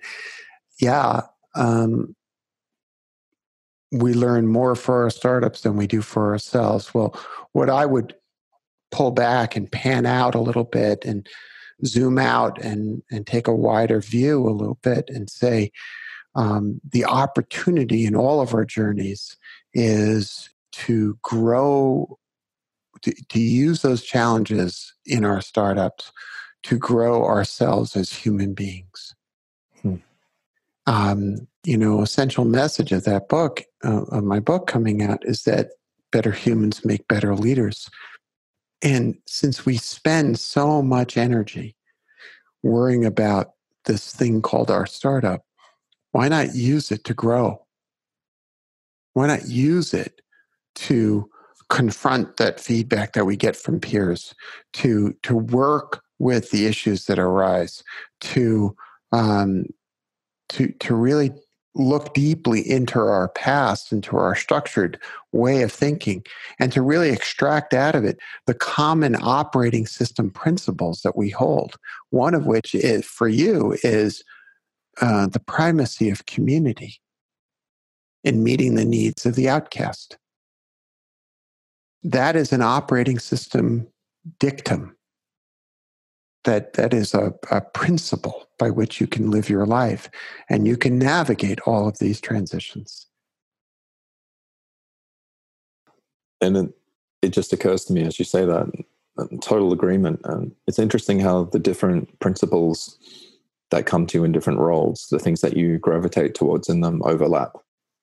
[0.80, 1.22] yeah,
[1.56, 2.16] um,
[3.92, 6.94] we learn more for our startups than we do for ourselves.
[6.94, 7.20] Well,
[7.52, 8.16] what I would
[8.92, 11.28] pull back and pan out a little bit and
[11.86, 15.72] zoom out and and take a wider view a little bit and say
[16.36, 19.36] um, the opportunity in all of our journeys
[19.74, 22.18] is to grow
[23.02, 26.12] to, to use those challenges in our startups
[26.64, 29.16] to grow ourselves as human beings.
[30.88, 35.44] Um, you know essential message of that book uh, of my book coming out is
[35.44, 35.70] that
[36.12, 37.90] better humans make better leaders
[38.84, 41.76] and since we spend so much energy
[42.64, 43.52] worrying about
[43.86, 45.42] this thing called our startup
[46.12, 47.66] why not use it to grow?
[49.14, 50.22] Why not use it
[50.76, 51.30] to
[51.70, 54.34] confront that feedback that we get from peers,
[54.74, 57.84] to to work with the issues that arise,
[58.22, 58.76] to
[59.12, 59.66] um,
[60.52, 61.32] to to really
[61.74, 65.00] look deeply into our past, into our structured
[65.32, 66.24] way of thinking,
[66.60, 71.76] and to really extract out of it the common operating system principles that we hold.
[72.10, 74.24] One of which is for you is
[75.00, 77.00] uh, the primacy of community
[78.24, 80.18] in meeting the needs of the outcast.
[82.04, 83.88] That is an operating system
[84.40, 84.96] dictum.
[86.44, 90.10] That, that is a, a principle by which you can live your life
[90.50, 93.06] and you can navigate all of these transitions.
[96.42, 96.70] And it,
[97.22, 98.72] it just occurs to me as you say that,
[99.42, 100.22] total agreement.
[100.24, 102.98] And it's interesting how the different principles
[103.70, 107.02] that come to you in different roles, the things that you gravitate towards in them
[107.06, 107.54] overlap.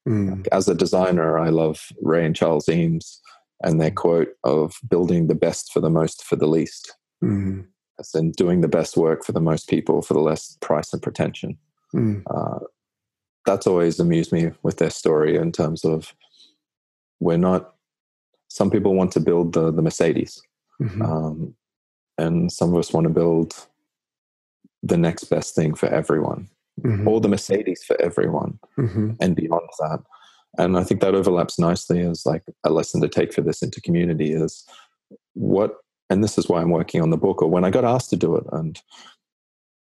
[0.08, 0.46] Mm.
[0.50, 3.20] As a designer, I love Ray and Charles Eames
[3.62, 6.96] and their quote of building the best for the most for the least.
[7.22, 7.66] Mm.
[8.14, 11.58] In doing the best work for the most people for the less price and pretension.
[11.92, 12.22] Mm.
[12.30, 12.60] Uh,
[13.44, 16.14] that's always amused me with their story in terms of
[17.18, 17.74] we're not,
[18.48, 20.40] some people want to build the, the Mercedes.
[20.80, 21.02] Mm-hmm.
[21.02, 21.54] Um,
[22.18, 23.66] and some of us want to build
[24.82, 26.48] the next best thing for everyone,
[26.80, 27.08] mm-hmm.
[27.08, 29.12] or the Mercedes for everyone, mm-hmm.
[29.20, 30.00] and beyond that.
[30.56, 33.80] And I think that overlaps nicely as like a lesson to take for this into
[33.80, 34.64] community is
[35.34, 35.78] what,
[36.10, 38.16] and this is why I'm working on the book, or when I got asked to
[38.16, 38.80] do it, and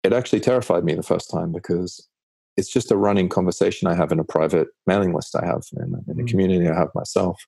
[0.03, 2.09] it actually terrified me the first time because
[2.57, 5.83] it's just a running conversation I have in a private mailing list I have in,
[5.83, 6.27] in a mm-hmm.
[6.27, 7.45] community I have myself,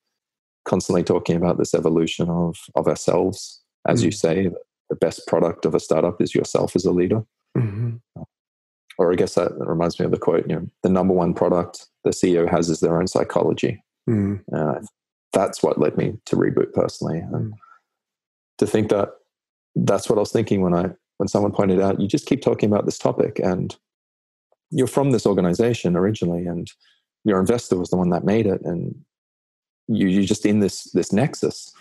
[0.64, 3.62] constantly talking about this evolution of of ourselves.
[3.87, 4.14] As you mm.
[4.14, 4.51] say,
[4.91, 7.22] the best product of a startup is yourself as a leader.
[7.57, 7.97] Mm-hmm.
[8.99, 11.87] Or I guess that reminds me of the quote, you know, the number one product
[12.05, 13.83] the CEO has is their own psychology.
[14.11, 14.43] Mm.
[14.53, 14.81] Uh,
[15.33, 17.18] that's what led me to reboot personally.
[17.18, 17.55] And
[18.59, 19.11] to think that
[19.75, 22.71] that's what I was thinking when I when someone pointed out, you just keep talking
[22.71, 23.77] about this topic and
[24.71, 26.71] you're from this organization originally and
[27.25, 28.95] your investor was the one that made it and
[29.89, 31.73] you, you're just in this this nexus.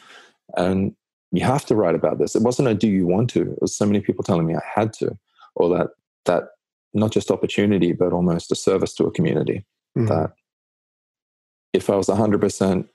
[0.55, 0.95] And
[1.31, 2.35] you have to write about this.
[2.35, 3.41] It wasn't a do you want to?
[3.41, 5.17] It was so many people telling me I had to
[5.55, 5.89] or that
[6.25, 6.49] that
[6.93, 9.65] not just opportunity but almost a service to a community
[9.97, 10.07] mm.
[10.07, 10.33] that
[11.73, 12.87] if i was 100%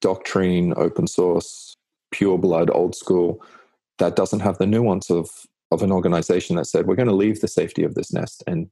[0.00, 1.75] doctrine open source
[2.10, 3.42] pure blood old school
[3.98, 5.28] that doesn't have the nuance of
[5.72, 8.68] of an organization that said we're going to leave the safety of this nest and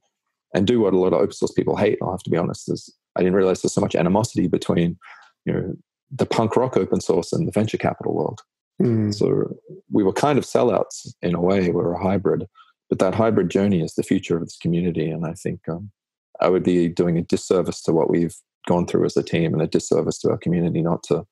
[0.53, 2.71] and do what a lot of open source people hate i'll have to be honest
[2.71, 4.97] is i didn't realize there's so much animosity between
[5.45, 5.73] you know
[6.11, 8.41] the punk rock open source and the venture capital world
[8.81, 9.13] mm.
[9.13, 9.53] so
[9.91, 12.45] we were kind of sellouts in a way we were a hybrid
[12.89, 15.91] but that hybrid journey is the future of this community and i think um,
[16.39, 19.61] i would be doing a disservice to what we've gone through as a team and
[19.61, 21.25] a disservice to our community not to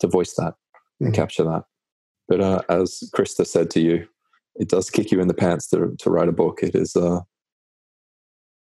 [0.00, 0.54] to voice that.
[1.00, 1.64] And capture that
[2.28, 4.06] but uh, as krista said to you
[4.58, 6.62] it does kick you in the pants to to write a book.
[6.62, 7.24] It is a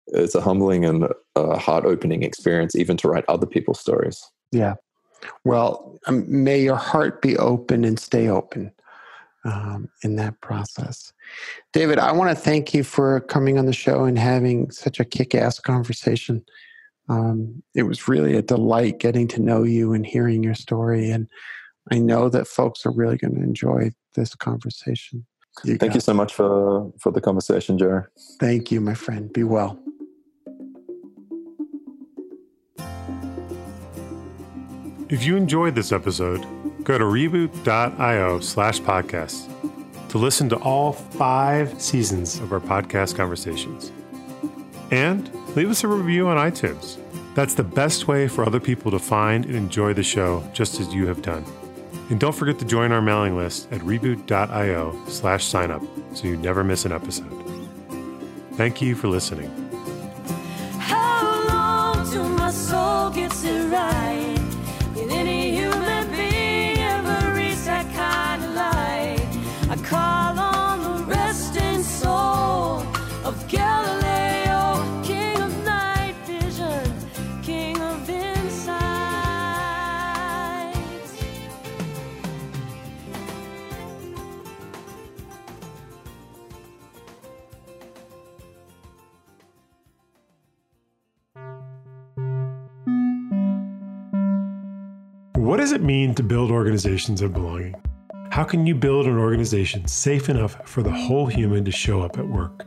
[0.07, 4.23] it's a humbling and a heart opening experience, even to write other people's stories.
[4.51, 4.75] Yeah.
[5.45, 8.71] Well, um, may your heart be open and stay open
[9.45, 11.11] um, in that process.
[11.73, 15.05] David, I want to thank you for coming on the show and having such a
[15.05, 16.45] kick ass conversation.
[17.09, 21.09] Um, it was really a delight getting to know you and hearing your story.
[21.09, 21.27] And
[21.91, 25.25] I know that folks are really going to enjoy this conversation.
[25.63, 28.03] You Thank you so much for, for the conversation, Jerry.
[28.39, 29.31] Thank you, my friend.
[29.31, 29.79] Be well.
[35.07, 36.45] If you enjoyed this episode,
[36.83, 39.49] go to reboot.io slash podcast
[40.09, 43.91] to listen to all five seasons of our podcast conversations.
[44.91, 46.97] And leave us a review on iTunes.
[47.36, 50.93] That's the best way for other people to find and enjoy the show just as
[50.93, 51.45] you have done.
[52.10, 55.86] And don't forget to join our mailing list at reboot.io slash signup
[56.16, 57.32] so you never miss an episode.
[58.53, 59.51] Thank you for listening.
[95.76, 97.76] It mean to build organizations of belonging?
[98.32, 102.17] How can you build an organization safe enough for the whole human to show up
[102.17, 102.65] at work?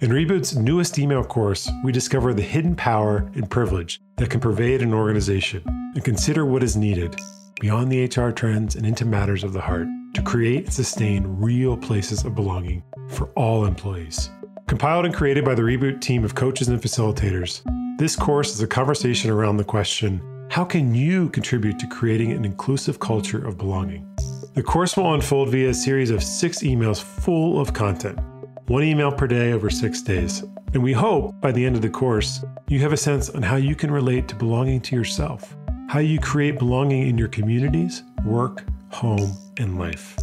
[0.00, 4.82] In Reboot's newest email course, we discover the hidden power and privilege that can pervade
[4.82, 7.14] an organization and consider what is needed
[7.60, 11.76] beyond the HR trends and into matters of the heart to create and sustain real
[11.76, 14.30] places of belonging for all employees.
[14.66, 17.62] Compiled and created by the Reboot team of coaches and facilitators,
[17.98, 20.20] this course is a conversation around the question
[20.50, 24.08] how can you contribute to creating an inclusive culture of belonging?
[24.54, 28.18] The course will unfold via a series of six emails full of content,
[28.66, 30.42] one email per day over six days.
[30.72, 33.56] And we hope by the end of the course, you have a sense on how
[33.56, 35.54] you can relate to belonging to yourself,
[35.88, 40.16] how you create belonging in your communities, work, home, and life.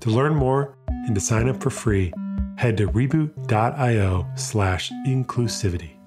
[0.00, 2.12] To learn more and to sign up for free,
[2.56, 5.97] head to reboot.io slash inclusivity.